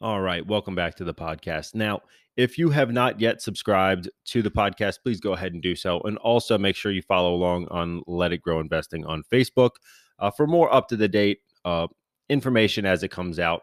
[0.05, 0.47] All right.
[0.47, 1.75] Welcome back to the podcast.
[1.75, 2.03] Now,
[2.37, 5.99] if you have not yet subscribed to the podcast, please go ahead and do so.
[6.01, 9.71] And also make sure you follow along on Let It Grow Investing on Facebook
[10.19, 11.87] uh, for more up to the date uh,
[12.29, 13.63] information as it comes out.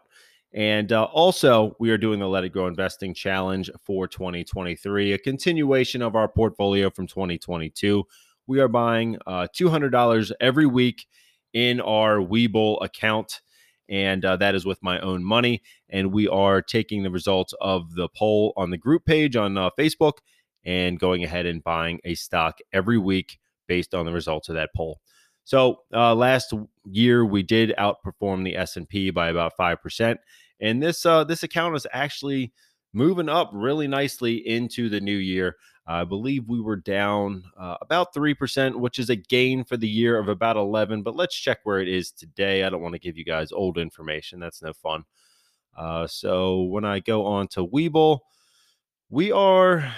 [0.52, 5.18] And uh, also, we are doing the Let It Grow Investing Challenge for 2023, a
[5.18, 8.02] continuation of our portfolio from 2022.
[8.48, 11.06] We are buying uh, $200 every week
[11.52, 13.42] in our Webull account
[13.88, 15.62] and uh, that is with my own money.
[15.88, 19.70] And we are taking the results of the poll on the group page on uh,
[19.78, 20.18] Facebook
[20.64, 24.70] and going ahead and buying a stock every week based on the results of that
[24.76, 25.00] poll.
[25.44, 26.52] So uh, last
[26.84, 30.20] year we did outperform the S and P by about five percent,
[30.60, 32.52] and this uh, this account is actually
[32.92, 35.56] moving up really nicely into the new year.
[35.86, 40.18] I believe we were down uh, about 3%, which is a gain for the year
[40.18, 41.02] of about 11.
[41.02, 42.62] But let's check where it is today.
[42.62, 44.38] I don't want to give you guys old information.
[44.38, 45.04] That's no fun.
[45.76, 48.20] Uh, so when I go on to Webull,
[49.10, 49.92] we are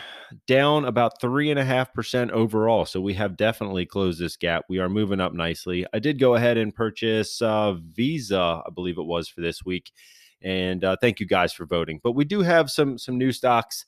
[0.47, 2.85] down about three and a half percent overall.
[2.85, 4.65] So we have definitely closed this gap.
[4.69, 5.87] We are moving up nicely.
[5.93, 9.93] I did go ahead and purchase uh, Visa, I believe it was for this week,
[10.43, 12.01] and uh, thank you guys for voting.
[12.03, 13.87] But we do have some some new stocks.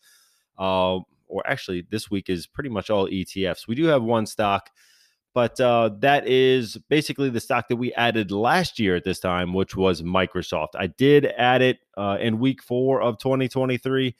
[1.28, 3.66] Or actually this week is pretty much all ETFs.
[3.66, 4.70] We do have one stock,
[5.34, 9.52] but uh, that is basically the stock that we added last year at this time,
[9.52, 10.68] which was Microsoft.
[10.78, 14.16] I did add it uh, in week four of 2023,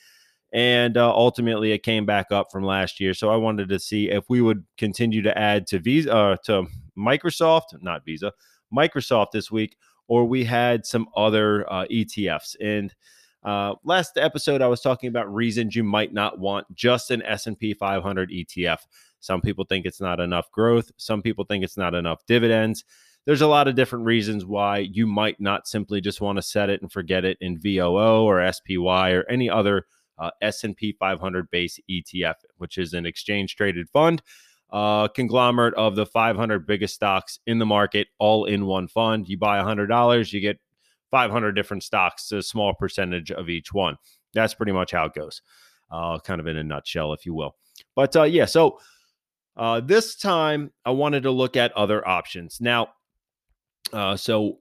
[0.52, 3.14] and uh, ultimately it came back up from last year.
[3.14, 6.66] So I wanted to see if we would continue to add to Visa uh, to
[6.98, 8.32] Microsoft, not Visa,
[8.74, 9.76] Microsoft this week,
[10.08, 12.94] or we had some other uh, ETFs and
[13.46, 17.74] uh, last episode, I was talking about reasons you might not want just an S&P
[17.74, 18.78] 500 ETF.
[19.20, 20.90] Some people think it's not enough growth.
[20.96, 22.85] Some people think it's not enough dividends.
[23.24, 26.70] There's a lot of different reasons why you might not simply just want to set
[26.70, 29.87] it and forget it in VOO or SPY or any other
[30.18, 34.22] uh, S&P 500 base ETF, which is an exchange traded fund,
[34.70, 39.28] uh, conglomerate of the 500 biggest stocks in the market, all in one fund.
[39.28, 40.59] You buy $100, you get
[41.10, 43.96] 500 different stocks, a small percentage of each one.
[44.34, 45.42] That's pretty much how it goes,
[45.90, 47.56] uh, kind of in a nutshell, if you will.
[47.94, 48.78] But uh, yeah, so
[49.56, 52.60] uh, this time I wanted to look at other options.
[52.60, 52.88] Now,
[53.92, 54.58] uh, so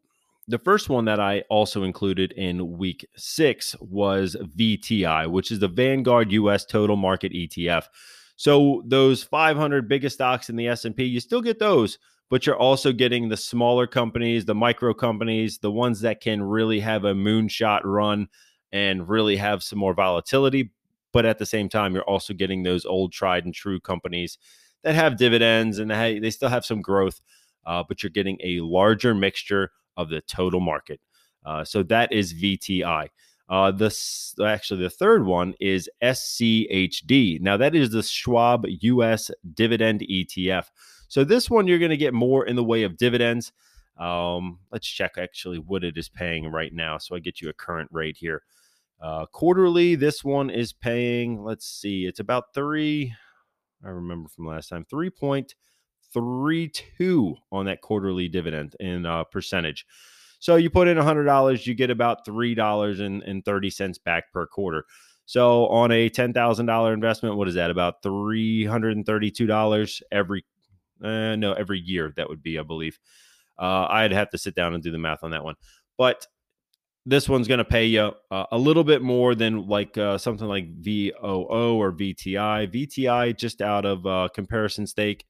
[0.47, 5.67] the first one that I also included in week six was VTI, which is the
[5.67, 7.85] Vanguard US Total Market ETF.
[8.37, 11.97] So those 500 biggest stocks in the S&P, you still get those,
[12.29, 16.79] but you're also getting the smaller companies, the micro companies, the ones that can really
[16.79, 18.27] have a moonshot run
[18.71, 20.71] and really have some more volatility.
[21.13, 24.37] But at the same time, you're also getting those old tried and true companies
[24.83, 27.21] that have dividends and they, still have some growth,
[27.65, 30.99] uh, but you're getting a larger mixture of the total market.
[31.45, 33.07] Uh, so that is VTI.
[33.47, 37.39] Uh, this actually the third one is SCHD.
[37.39, 40.65] Now that is the Schwab US Dividend ETF.
[41.15, 43.53] So this one, you're going to get more in the way of dividends.
[43.97, 46.97] Um, let's check actually what it is paying right now.
[46.97, 48.41] So I get you a current rate here.
[49.01, 53.13] Uh, quarterly, this one is paying, let's see, it's about three.
[53.81, 59.85] I remember from last time, 3.32 on that quarterly dividend in uh, percentage.
[60.41, 64.83] So you put in $100, you get about $3.30 back per quarter.
[65.25, 67.71] So on a $10,000 investment, what is that?
[67.71, 70.43] About $332 every
[71.03, 72.99] uh, no, every year that would be, I believe.
[73.57, 75.55] Uh, I'd have to sit down and do the math on that one.
[75.97, 76.27] But
[77.05, 80.47] this one's going to pay you uh, a little bit more than like uh, something
[80.47, 82.73] like VOO or VTI.
[82.73, 85.25] VTI, just out of uh, comparison stake,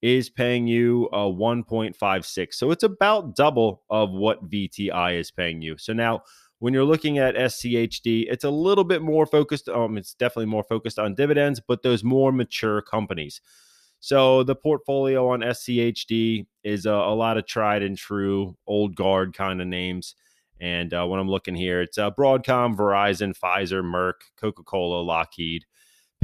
[0.00, 2.54] is paying you a 1.56.
[2.54, 5.76] So it's about double of what VTI is paying you.
[5.78, 6.22] So now,
[6.58, 9.68] when you're looking at SCHD, it's a little bit more focused.
[9.68, 13.40] Um, it's definitely more focused on dividends, but those more mature companies.
[14.02, 19.32] So the portfolio on SCHD is a, a lot of tried and true old guard
[19.32, 20.16] kind of names.
[20.60, 25.66] And uh, when I'm looking here, it's uh, Broadcom, Verizon, Pfizer, Merck, Coca Cola, Lockheed,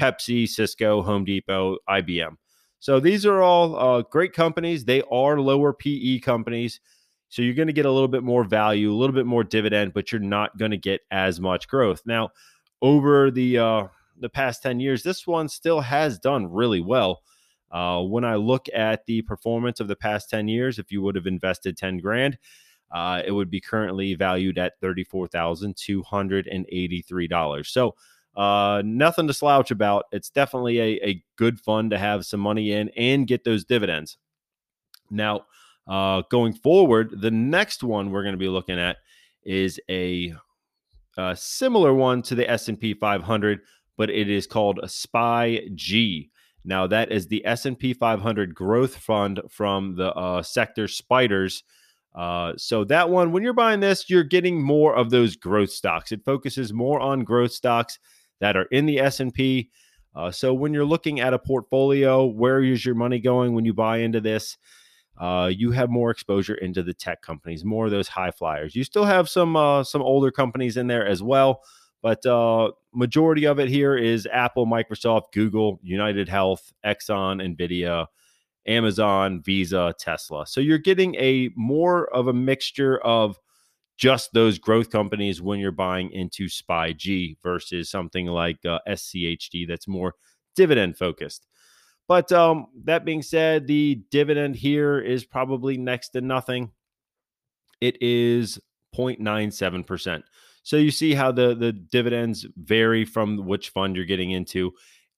[0.01, 2.35] Pepsi, Cisco, Home Depot, IBM.
[2.81, 4.85] So these are all uh, great companies.
[4.85, 6.81] They are lower PE companies.
[7.29, 9.93] So you're going to get a little bit more value, a little bit more dividend,
[9.93, 12.03] but you're not going to get as much growth.
[12.05, 12.31] Now,
[12.83, 13.85] over the uh,
[14.19, 17.23] the past 10 years, this one still has done really well.
[17.71, 21.17] Uh, when I look at the performance of the past 10 years, if you would
[21.17, 22.39] have invested 10 grand,
[22.91, 27.67] uh, it would be currently valued at $34,283.
[27.67, 27.95] So,
[28.37, 30.05] uh, nothing to slouch about.
[30.13, 34.17] It's definitely a, a good fund to have some money in and get those dividends.
[35.11, 35.47] Now,
[35.89, 38.99] uh, going forward, the next one we're going to be looking at
[39.43, 40.35] is a,
[41.17, 43.61] a similar one to the S&P 500,
[43.97, 46.31] but it is called a SPY G.
[46.69, 51.65] Now that is the S&P 500 growth fund from the uh, sector spiders.
[52.15, 56.13] Uh, so that one, when you're buying this, you're getting more of those growth stocks.
[56.13, 57.99] It focuses more on growth stocks
[58.41, 59.71] that are in the S&P.
[60.15, 63.73] Uh, so when you're looking at a portfolio, where is your money going when you
[63.73, 64.59] buy into this?
[65.19, 68.77] Uh, you have more exposure into the tech companies, more of those high flyers.
[68.77, 71.63] You still have some uh, some older companies in there as well,
[72.03, 78.07] but uh, majority of it here is Apple, Microsoft, Google, United Health, Exxon, Nvidia,
[78.67, 80.47] Amazon, Visa, Tesla.
[80.47, 83.39] So you're getting a more of a mixture of
[83.97, 89.67] just those growth companies when you're buying into SPY G versus something like uh, SCHD
[89.67, 90.15] that's more
[90.57, 91.47] dividend focused.
[92.09, 96.73] But um, that being said, the dividend here is probably next to nothing.
[97.81, 98.59] It is
[98.97, 100.23] 0.97%.
[100.69, 104.73] So you see how the the dividends vary from which fund you're getting into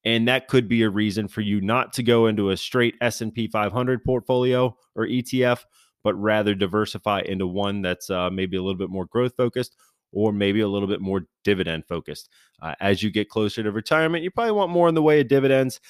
[0.04, 3.48] and that could be a reason for you not to go into a straight S&P
[3.48, 5.64] 500 portfolio or ETF
[6.04, 9.74] but rather diversify into one that's uh, maybe a little bit more growth focused
[10.12, 12.28] or maybe a little bit more dividend focused.
[12.62, 15.26] Uh, as you get closer to retirement, you probably want more in the way of
[15.26, 15.80] dividends.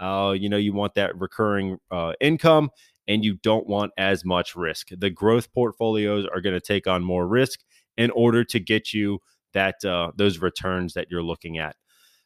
[0.00, 2.70] Uh, you know, you want that recurring uh, income
[3.06, 4.88] and you don't want as much risk.
[4.96, 7.60] The growth portfolios are going to take on more risk
[7.96, 9.20] in order to get you
[9.52, 11.76] that uh, those returns that you're looking at.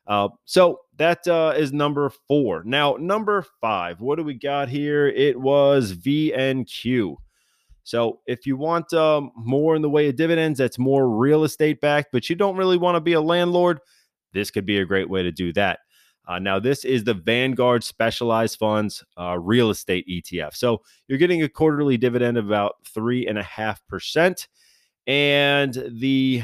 [0.06, 2.62] Uh, so that uh, is number four.
[2.64, 5.08] Now, number five, what do we got here?
[5.08, 7.16] It was VNQ.
[7.82, 11.80] So if you want um, more in the way of dividends, that's more real estate
[11.80, 13.80] backed, but you don't really want to be a landlord,
[14.32, 15.80] this could be a great way to do that.
[16.28, 20.56] Uh, now, this is the Vanguard Specialized Funds uh, Real Estate ETF.
[20.56, 23.26] So you're getting a quarterly dividend of about three
[25.06, 26.42] and the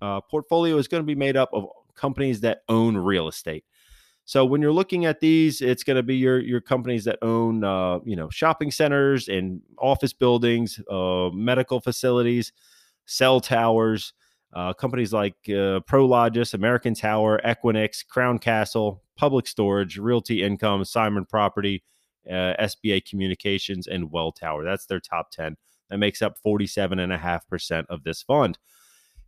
[0.00, 3.64] uh, portfolio is going to be made up of companies that own real estate.
[4.24, 7.64] So when you're looking at these, it's going to be your your companies that own
[7.64, 12.52] uh, you know shopping centers and office buildings, uh, medical facilities,
[13.06, 14.12] cell towers.
[14.52, 21.26] Uh, companies like uh, Prologis, American Tower, Equinix, Crown Castle, Public Storage, Realty Income, Simon
[21.26, 21.84] Property,
[22.26, 24.64] uh, SBA Communications, and Welltower.
[24.64, 25.56] That's their top 10.
[25.90, 28.58] That makes up 47.5% of this fund.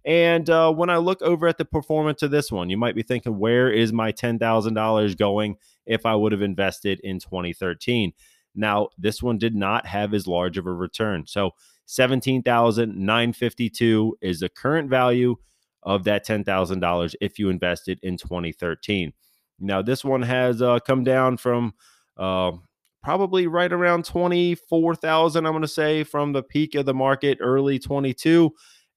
[0.04, 3.02] And uh, when I look over at the performance of this one, you might be
[3.02, 8.12] thinking, where is my $10,000 going if I would have invested in 2013?
[8.54, 11.24] Now, this one did not have as large of a return.
[11.26, 11.50] So
[11.86, 15.36] 17,952 is the current value
[15.82, 19.12] of that $10,000 if you invested in 2013.
[19.58, 21.74] Now, this one has uh, come down from
[22.16, 22.52] uh,
[23.02, 27.78] probably right around 24,000, I'm going to say, from the peak of the market early
[27.78, 28.52] 22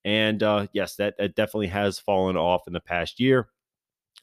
[0.05, 3.47] and uh, yes, that, that definitely has fallen off in the past year.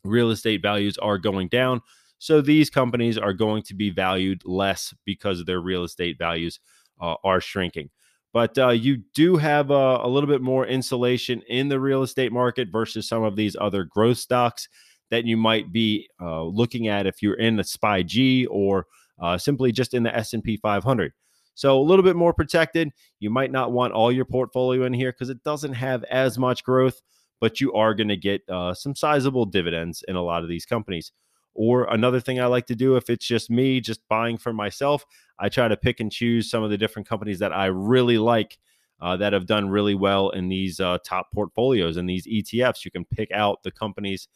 [0.04, 1.80] Real estate values are going down.
[2.18, 6.60] So these companies are going to be valued less because their real estate values
[7.00, 7.90] uh, are shrinking.
[8.32, 12.30] But uh, you do have uh, a little bit more insulation in the real estate
[12.30, 14.68] market versus some of these other growth stocks
[15.10, 18.86] that you might be uh, looking at if you're in the SPY-G or
[19.20, 21.12] uh, simply just in the S&P 500.
[21.54, 22.90] So a little bit more protected.
[23.18, 26.64] You might not want all your portfolio in here because it doesn't have as much
[26.64, 27.00] growth,
[27.40, 30.64] but you are going to get uh, some sizable dividends in a lot of these
[30.64, 31.12] companies.
[31.54, 35.04] Or another thing I like to do if it's just me, just buying for myself,
[35.38, 38.58] I try to pick and choose some of the different companies that I really like
[39.00, 42.84] uh, that have done really well in these uh, top portfolios and these ETFs.
[42.84, 44.28] You can pick out the companies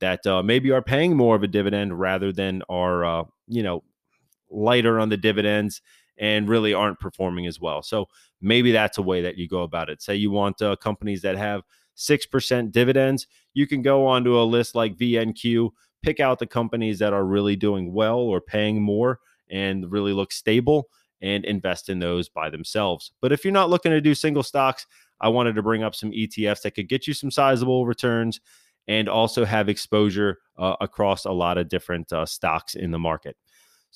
[0.00, 3.82] that uh, maybe are paying more of a dividend rather than are, uh, you know,
[4.50, 5.80] lighter on the dividends
[6.18, 7.82] and really aren't performing as well.
[7.82, 8.08] So
[8.40, 10.02] maybe that's a way that you go about it.
[10.02, 11.62] Say you want uh, companies that have
[11.96, 15.70] 6% dividends, you can go onto a list like VNQ,
[16.02, 19.18] pick out the companies that are really doing well or paying more
[19.50, 20.88] and really look stable
[21.20, 23.12] and invest in those by themselves.
[23.20, 24.86] But if you're not looking to do single stocks,
[25.20, 28.40] I wanted to bring up some ETFs that could get you some sizable returns
[28.86, 33.36] and also have exposure uh, across a lot of different uh, stocks in the market.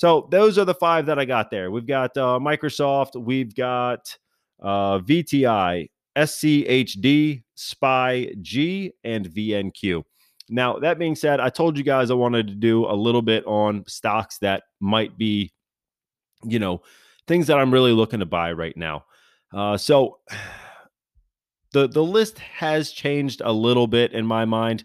[0.03, 1.71] So those are the five that I got there.
[1.71, 4.01] We've got uh, Microsoft, we've got
[4.61, 10.03] uh, VTI, SCHD, SPY G, and VNQ.
[10.49, 13.47] Now, that being said, I told you guys I wanted to do a little bit
[13.47, 15.53] on stocks that might be,
[16.43, 16.83] you know,
[17.29, 19.05] things that I'm really looking to buy right now.
[19.55, 20.19] Uh, so
[21.73, 24.83] the the list has changed a little bit in my mind.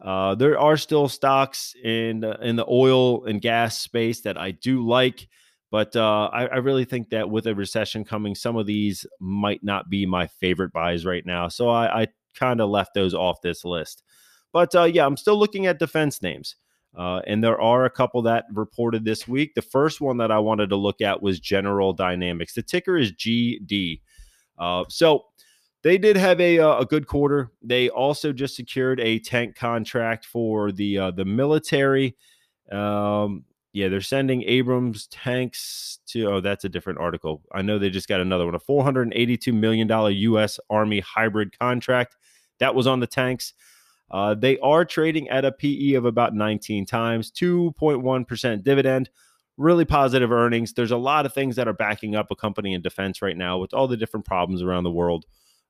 [0.00, 4.86] Uh, there are still stocks in in the oil and gas space that I do
[4.86, 5.28] like,
[5.72, 9.64] but uh, I, I, really think that with a recession coming, some of these might
[9.64, 11.48] not be my favorite buys right now.
[11.48, 12.06] So I, I
[12.36, 14.04] kind of left those off this list.
[14.52, 16.54] But uh, yeah, I'm still looking at defense names.
[16.96, 19.54] Uh, and there are a couple that reported this week.
[19.54, 22.54] The first one that I wanted to look at was General Dynamics.
[22.54, 24.00] The ticker is GD.
[24.58, 25.26] Uh, so
[25.82, 27.52] they did have a uh, a good quarter.
[27.62, 32.16] They also just secured a tank contract for the uh, the military.
[32.70, 36.26] Um, yeah, they're sending Abrams tanks to.
[36.26, 37.42] Oh, that's a different article.
[37.52, 40.58] I know they just got another one, a 482 million dollar U.S.
[40.68, 42.16] Army hybrid contract.
[42.58, 43.54] That was on the tanks.
[44.10, 49.10] Uh, they are trading at a PE of about 19 times, 2.1 percent dividend.
[49.56, 50.72] Really positive earnings.
[50.72, 53.58] There's a lot of things that are backing up a company in defense right now
[53.58, 55.26] with all the different problems around the world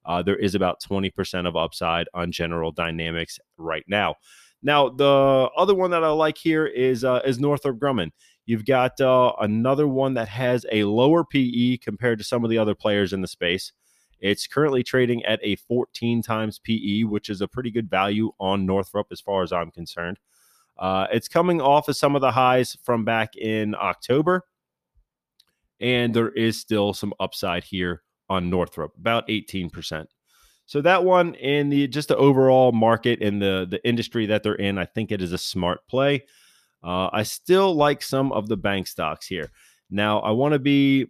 [0.09, 4.15] uh, there is about 20% of upside on General Dynamics right now.
[4.63, 8.11] Now, the other one that I like here is uh, is Northrop Grumman.
[8.47, 12.59] You've got uh, another one that has a lower PE compared to some of the
[12.59, 13.73] other players in the space.
[14.19, 18.67] It's currently trading at a 14 times PE, which is a pretty good value on
[18.67, 20.19] Northrop as far as I'm concerned.
[20.77, 24.45] Uh, it's coming off of some of the highs from back in October,
[25.79, 30.07] and there is still some upside here on Northrop, about 18%.
[30.67, 34.55] So that one in the just the overall market and the the industry that they're
[34.55, 36.27] in, I think it is a smart play.
[36.85, 39.51] Uh, I still like some of the bank stocks here.
[39.91, 41.07] Now I want to be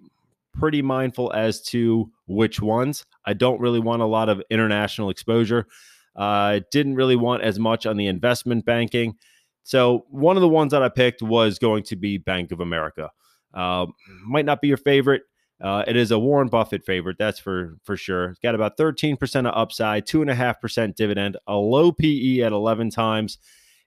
[0.54, 3.04] pretty mindful as to which ones.
[3.24, 5.66] I don't really want a lot of international exposure.
[6.14, 9.16] I uh, didn't really want as much on the investment banking.
[9.64, 13.10] So one of the ones that I picked was going to be Bank of America.
[13.52, 13.86] Uh,
[14.24, 15.22] might not be your favorite.
[15.60, 18.30] Uh, it is a Warren Buffett favorite, that's for for sure.
[18.30, 22.40] It's got about 13% of upside, two and a half percent dividend, a low PE
[22.40, 23.38] at 11 times,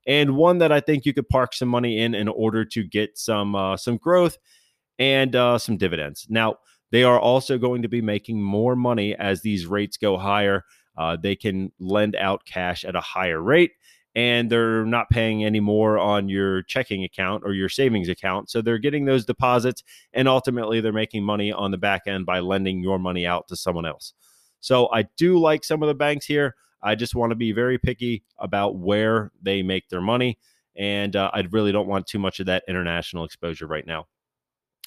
[0.05, 3.17] and one that I think you could park some money in in order to get
[3.17, 4.37] some uh, some growth
[4.99, 6.27] and uh, some dividends.
[6.29, 6.55] Now
[6.91, 10.65] they are also going to be making more money as these rates go higher.
[10.97, 13.71] Uh, they can lend out cash at a higher rate
[14.15, 18.49] and they're not paying any more on your checking account or your savings account.
[18.49, 19.83] So they're getting those deposits
[20.13, 23.55] and ultimately they're making money on the back end by lending your money out to
[23.55, 24.13] someone else.
[24.59, 26.55] So I do like some of the banks here.
[26.83, 30.37] I just want to be very picky about where they make their money.
[30.75, 34.07] And uh, I really don't want too much of that international exposure right now.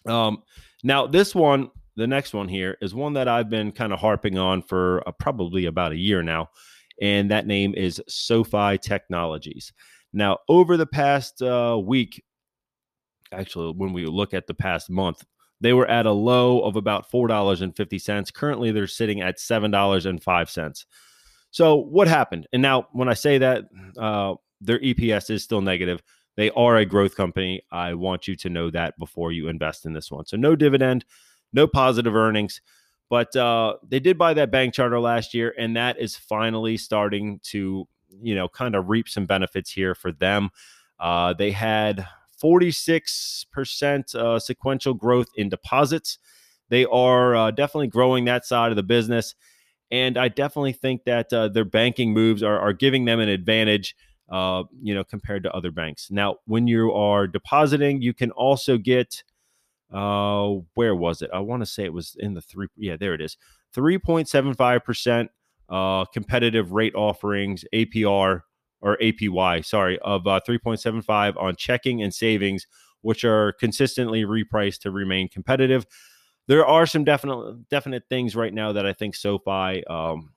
[0.07, 0.43] Um,
[0.83, 4.39] now, this one, the next one here, is one that I've been kind of harping
[4.39, 6.51] on for uh, probably about a year now
[7.01, 9.73] and that name is SoFi Technologies.
[10.13, 12.23] Now, over the past uh, week,
[13.33, 15.25] actually, when we look at the past month,
[15.61, 18.33] they were at a low of about $4.50.
[18.33, 20.85] Currently, they're sitting at $7.05.
[21.51, 22.47] So, what happened?
[22.53, 23.65] And now, when I say that,
[23.99, 26.03] uh, their EPS is still negative.
[26.37, 27.63] They are a growth company.
[27.71, 30.27] I want you to know that before you invest in this one.
[30.27, 31.05] So, no dividend,
[31.53, 32.61] no positive earnings.
[33.15, 37.39] But uh, they did buy that bank charter last year, and that is finally starting
[37.45, 37.87] to,
[38.21, 40.51] you know, kind of reap some benefits here for them.
[40.99, 42.09] Uh, they had
[42.43, 46.19] 46% uh, sequential growth in deposits.
[46.71, 49.37] They are uh, definitely growing that side of the business.
[49.93, 53.95] And I definitely think that uh, their banking moves are, are giving them an advantage,
[54.29, 56.11] uh, you know, compared to other banks.
[56.11, 59.23] Now, when you are depositing, you can also get
[59.93, 61.31] uh, where was it?
[61.33, 62.69] I want to say it was in the three.
[62.77, 63.37] Yeah, there it is.
[63.75, 65.29] 3.75%
[65.69, 68.41] uh, competitive rate offerings, APR
[68.81, 72.67] or APY, sorry, of uh, 3.75 on checking and savings,
[73.01, 75.87] which are consistently repriced to remain competitive.
[76.47, 80.35] There are some definite definite things right now that I think SoFi um,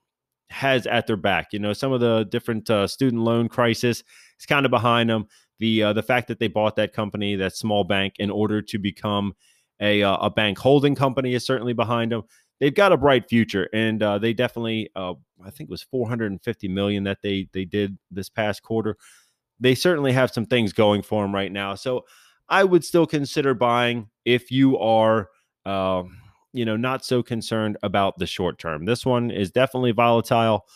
[0.48, 1.48] has at their back.
[1.52, 4.02] You know, some of the different uh, student loan crisis
[4.40, 5.26] is kind of behind them
[5.58, 8.78] the uh, the fact that they bought that company, that small bank, in order to
[8.78, 9.34] become
[9.80, 12.22] a uh, a bank holding company is certainly behind them.
[12.60, 16.68] They've got a bright future, and uh, they definitely, uh, I think it was 450
[16.68, 18.96] million that they they did this past quarter.
[19.60, 21.74] They certainly have some things going for them right now.
[21.74, 22.04] So
[22.48, 25.28] I would still consider buying if you are,
[25.66, 26.04] uh,
[26.52, 28.84] you know, not so concerned about the short term.
[28.84, 30.66] This one is definitely volatile,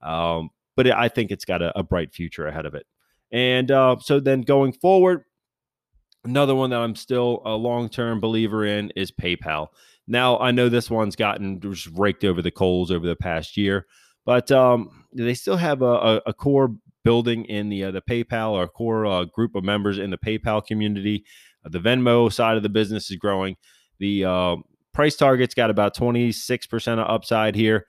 [0.00, 2.86] um, but I think it's got a, a bright future ahead of it.
[3.32, 5.24] And uh, so then going forward,
[6.24, 9.68] another one that I'm still a long term believer in is PayPal.
[10.06, 13.86] Now, I know this one's gotten just raked over the coals over the past year,
[14.24, 16.74] but um, they still have a, a, a, core
[17.04, 20.66] building in the uh, the PayPal or core uh, group of members in the PayPal
[20.66, 21.24] community.
[21.64, 23.56] Uh, the Venmo side of the business is growing.
[24.00, 24.56] The uh,
[24.92, 27.86] price target's got about 26% of upside here.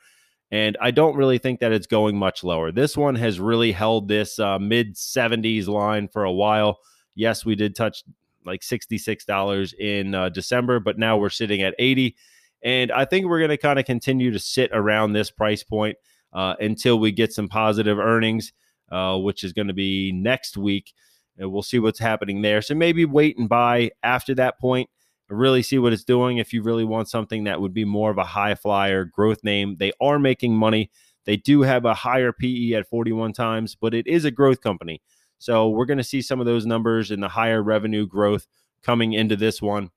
[0.51, 2.71] And I don't really think that it's going much lower.
[2.71, 6.79] This one has really held this uh, mid 70s line for a while.
[7.15, 8.03] Yes, we did touch
[8.45, 12.15] like $66 in uh, December, but now we're sitting at 80.
[12.63, 15.97] And I think we're going to kind of continue to sit around this price point
[16.33, 18.51] uh, until we get some positive earnings,
[18.91, 20.93] uh, which is going to be next week.
[21.37, 22.61] And we'll see what's happening there.
[22.61, 24.89] So maybe wait and buy after that point
[25.31, 26.37] really see what it's doing.
[26.37, 29.77] If you really want something that would be more of a high flyer growth name,
[29.79, 30.91] they are making money.
[31.25, 35.01] They do have a higher PE at 41 times, but it is a growth company.
[35.37, 38.47] So we're going to see some of those numbers and the higher revenue growth
[38.83, 39.89] coming into this one.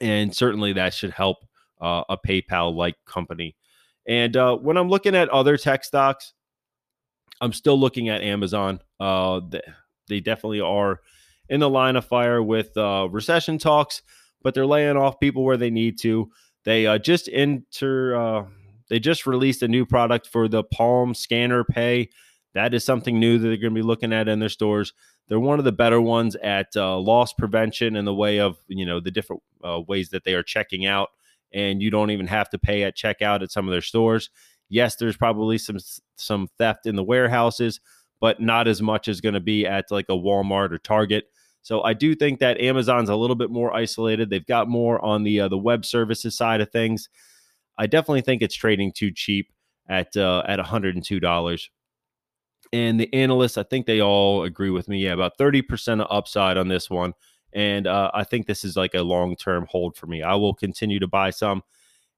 [0.00, 1.38] And certainly that should help
[1.80, 3.56] uh, a PayPal like company.
[4.06, 6.34] And uh, when I'm looking at other tech stocks,
[7.40, 8.80] I'm still looking at Amazon.
[9.00, 9.40] Uh,
[10.08, 11.00] they, definitely are
[11.48, 14.02] in the line of fire with uh, recession talks
[14.44, 16.30] but they're laying off people where they need to.
[16.64, 18.14] They uh, just enter.
[18.14, 18.44] Uh,
[18.88, 22.10] they just released a new product for the Palm Scanner Pay.
[22.52, 24.92] That is something new that they're going to be looking at in their stores.
[25.26, 28.86] They're one of the better ones at uh, loss prevention in the way of you
[28.86, 31.08] know the different uh, ways that they are checking out,
[31.52, 34.30] and you don't even have to pay at checkout at some of their stores.
[34.68, 35.78] Yes, there's probably some
[36.16, 37.80] some theft in the warehouses,
[38.20, 41.24] but not as much as going to be at like a Walmart or Target.
[41.64, 44.28] So I do think that Amazon's a little bit more isolated.
[44.28, 47.08] They've got more on the uh, the web services side of things.
[47.78, 49.48] I definitely think it's trading too cheap
[49.88, 51.68] at uh, at $102.
[52.74, 55.04] And the analysts, I think they all agree with me.
[55.04, 57.14] Yeah, about 30% of upside on this one.
[57.54, 60.22] And uh, I think this is like a long term hold for me.
[60.22, 61.62] I will continue to buy some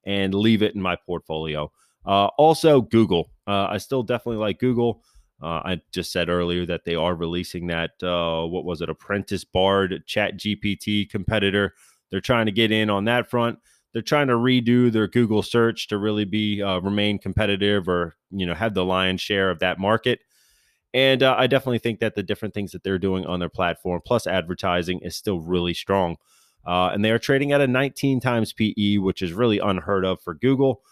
[0.04, 1.70] and leave it in my portfolio.
[2.04, 3.30] Uh, also, Google.
[3.46, 5.04] Uh, I still definitely like Google.
[5.42, 9.44] Uh, I just said earlier that they are releasing that, uh, what was it, Apprentice
[9.44, 11.74] Bard Chat GPT competitor.
[12.10, 13.58] They're trying to get in on that front.
[13.92, 18.46] They're trying to redo their Google search to really be uh, remain competitive or you
[18.46, 20.20] know have the lion's share of that market.
[20.94, 24.00] And uh, I definitely think that the different things that they're doing on their platform,
[24.04, 26.16] plus advertising, is still really strong.
[26.66, 30.20] Uh, and they are trading at a 19 times PE, which is really unheard of
[30.22, 30.82] for Google.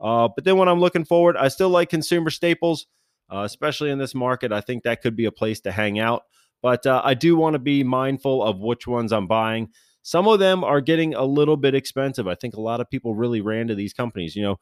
[0.00, 2.86] Uh, but then when I'm looking forward, I still like consumer staples,
[3.32, 4.52] uh, especially in this market.
[4.52, 6.24] I think that could be a place to hang out.
[6.60, 9.70] But uh, I do want to be mindful of which ones I'm buying.
[10.02, 12.28] Some of them are getting a little bit expensive.
[12.28, 14.36] I think a lot of people really ran to these companies.
[14.36, 14.56] You know,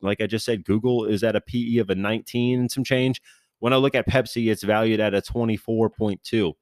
[0.00, 3.20] like I just said, Google is at a PE of a 19 and some change.
[3.58, 6.52] When I look at Pepsi, it's valued at a 24.2.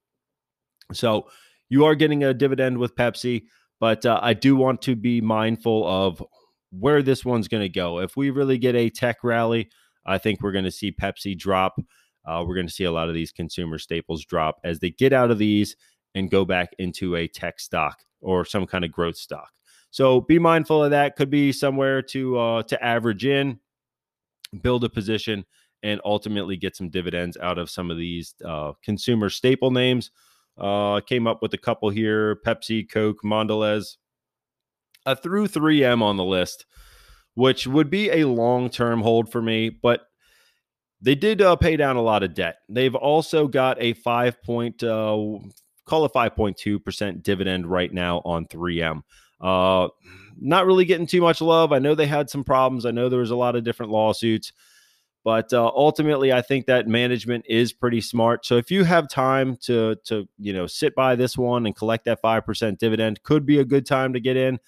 [0.92, 1.28] So
[1.68, 3.44] you are getting a dividend with Pepsi,
[3.78, 6.22] but uh, I do want to be mindful of
[6.70, 8.00] where this one's going to go.
[8.00, 9.70] If we really get a tech rally,
[10.06, 11.78] I think we're going to see Pepsi drop.
[12.24, 15.12] Uh, we're going to see a lot of these consumer staples drop as they get
[15.12, 15.76] out of these
[16.14, 19.50] and go back into a tech stock or some kind of growth stock.
[19.90, 21.16] So be mindful of that.
[21.16, 23.58] Could be somewhere to uh, to average in,
[24.62, 25.44] build a position,
[25.82, 30.10] and ultimately get some dividends out of some of these uh, consumer staple names.
[30.58, 33.96] Uh, came up with a couple here: Pepsi, Coke, Mondelez.
[35.06, 36.66] I threw 3M on the list,
[37.34, 40.02] which would be a long-term hold for me, but
[41.00, 42.56] they did uh, pay down a lot of debt.
[42.68, 45.16] They've also got a five point uh,
[45.90, 49.02] call it 5.2% dividend right now on 3M.
[49.40, 49.88] Uh,
[50.40, 51.72] not really getting too much love.
[51.72, 52.86] I know they had some problems.
[52.86, 54.52] I know there was a lot of different lawsuits,
[55.24, 58.46] but uh, ultimately, I think that management is pretty smart.
[58.46, 62.04] So if you have time to to you know sit by this one and collect
[62.04, 64.58] that five percent dividend, could be a good time to get in.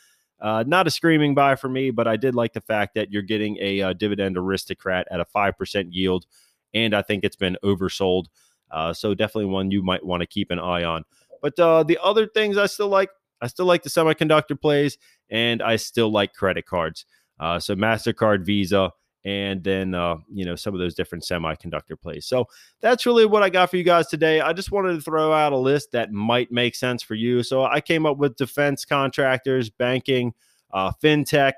[0.43, 3.23] Uh, not a screaming buy for me, but I did like the fact that you're
[3.23, 6.27] getting a, uh, dividend aristocrat at a five percent yield,
[6.75, 8.27] and I think it's been oversold.
[8.71, 11.05] Uh, so definitely one you might want to keep an eye on.
[11.41, 14.99] But uh, the other things I still like, I still like the semiconductor plays,
[15.31, 17.07] and I still like credit cards.
[17.39, 18.93] Uh, so Mastercard, Visa,
[19.25, 22.27] and then uh, you know some of those different semiconductor plays.
[22.27, 22.47] So
[22.81, 24.41] that's really what I got for you guys today.
[24.41, 27.43] I just wanted to throw out a list that might make sense for you.
[27.43, 30.35] So I came up with defense contractors, banking,
[30.73, 31.55] uh, fintech,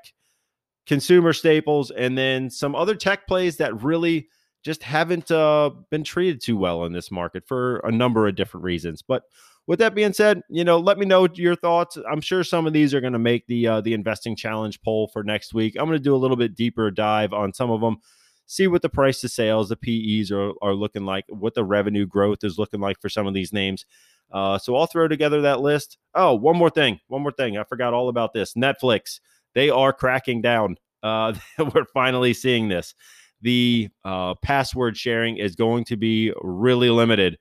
[0.85, 4.29] consumer staples, and then some other tech plays that really
[4.63, 8.63] just haven't uh, been treated too well in this market for a number of different
[8.63, 9.03] reasons.
[9.03, 9.23] But
[9.67, 11.97] with that being said, you know, let me know your thoughts.
[12.09, 15.07] I'm sure some of these are going to make the uh, the investing challenge poll
[15.07, 15.75] for next week.
[15.77, 17.97] I'm going to do a little bit deeper dive on some of them,
[18.45, 22.05] see what the price to sales, the PEs are are looking like, what the revenue
[22.05, 23.85] growth is looking like for some of these names.
[24.31, 25.97] Uh, so I'll throw together that list.
[26.13, 27.57] Oh, one more thing, one more thing.
[27.57, 28.53] I forgot all about this.
[28.53, 29.19] Netflix,
[29.53, 30.77] they are cracking down.
[31.03, 32.93] Uh, we're finally seeing this
[33.41, 37.37] the uh, password sharing is going to be really limited.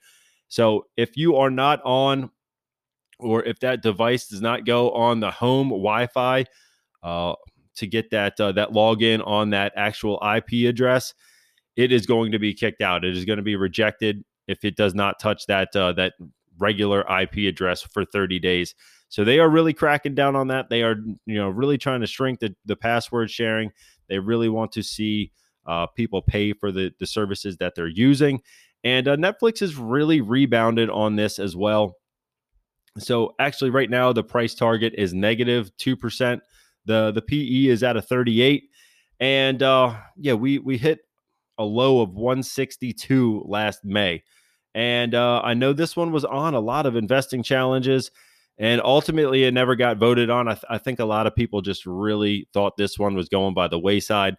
[0.55, 2.31] So if you are not on,
[3.19, 6.45] or if that device does not go on the home Wi-Fi
[7.03, 7.35] uh,
[7.75, 11.13] to get that uh, that login on that actual IP address,
[11.75, 13.05] it is going to be kicked out.
[13.05, 16.13] It is going to be rejected if it does not touch that uh, that
[16.61, 18.77] regular IP address for 30 days.
[19.09, 20.71] So they are really cracking down on that.
[20.71, 20.95] They are,
[21.27, 23.73] you know, really trying to shrink the, the password sharing.
[24.09, 25.33] They really want to see
[25.67, 28.41] uh, people pay for the, the services that they're using.
[28.85, 31.97] And uh, Netflix has really rebounded on this as well.
[32.99, 36.43] So actually, right now the price target is negative two percent.
[36.85, 38.71] the The PE is at a thirty eight,
[39.19, 41.01] and uh, yeah, we we hit
[41.59, 44.23] a low of one sixty two last May,
[44.75, 48.13] and uh, I know this one was on a lot of investing challenges,
[48.59, 50.47] and ultimately it never got voted on.
[50.47, 53.55] I, th- I think a lot of people just really thought this one was going
[53.55, 54.37] by the wayside.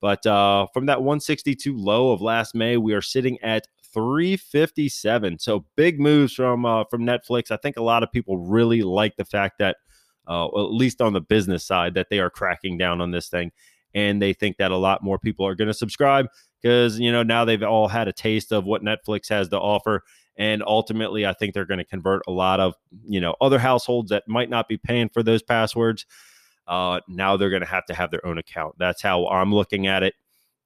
[0.00, 3.66] But uh, from that 162 low of last May, we are sitting at
[3.96, 5.38] 357.
[5.38, 7.50] So big moves from uh, from Netflix.
[7.50, 9.78] I think a lot of people really like the fact that,
[10.28, 13.52] uh, at least on the business side, that they are cracking down on this thing,
[13.94, 16.26] and they think that a lot more people are going to subscribe
[16.62, 20.02] because you know now they've all had a taste of what Netflix has to offer.
[20.38, 22.74] And ultimately, I think they're going to convert a lot of
[23.06, 26.04] you know other households that might not be paying for those passwords.
[26.68, 28.74] Uh, now they're going to have to have their own account.
[28.78, 30.12] That's how I'm looking at it.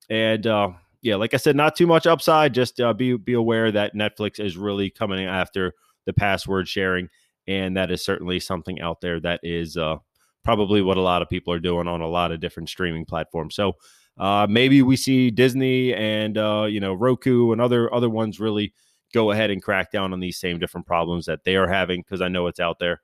[0.09, 0.71] And uh,
[1.03, 2.55] yeah, like I said, not too much upside.
[2.55, 5.75] Just uh, be be aware that Netflix is really coming after
[6.07, 7.09] the password sharing,
[7.47, 9.97] and that is certainly something out there that is uh,
[10.45, 13.55] probably what a lot of people are doing on a lot of different streaming platforms.
[13.55, 13.75] So
[14.19, 18.75] uh, maybe we see Disney and uh, you know Roku and other other ones really
[19.15, 22.21] go ahead and crack down on these same different problems that they are having because
[22.21, 23.01] I know it's out there.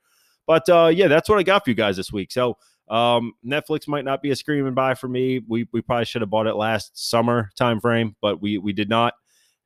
[0.47, 2.30] But uh, yeah, that's what I got for you guys this week.
[2.30, 2.59] So
[2.89, 5.41] um, Netflix might not be a screaming buy for me.
[5.47, 8.89] We we probably should have bought it last summer time frame, but we we did
[8.89, 9.14] not.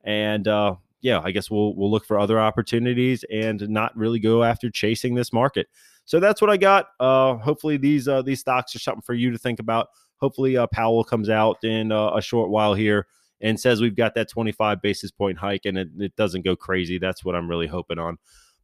[0.03, 4.43] And uh, yeah, I guess we'll we'll look for other opportunities and not really go
[4.43, 5.67] after chasing this market.
[6.05, 6.87] So that's what I got.
[6.99, 9.89] Uh, hopefully these uh, these stocks are something for you to think about.
[10.17, 13.07] Hopefully uh, Powell comes out in uh, a short while here
[13.41, 16.99] and says we've got that 25 basis point hike and it, it doesn't go crazy.
[16.99, 18.17] That's what I'm really hoping on.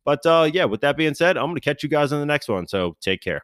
[0.03, 2.25] But uh, yeah, with that being said, I'm going to catch you guys on the
[2.25, 2.67] next one.
[2.67, 3.43] So take care.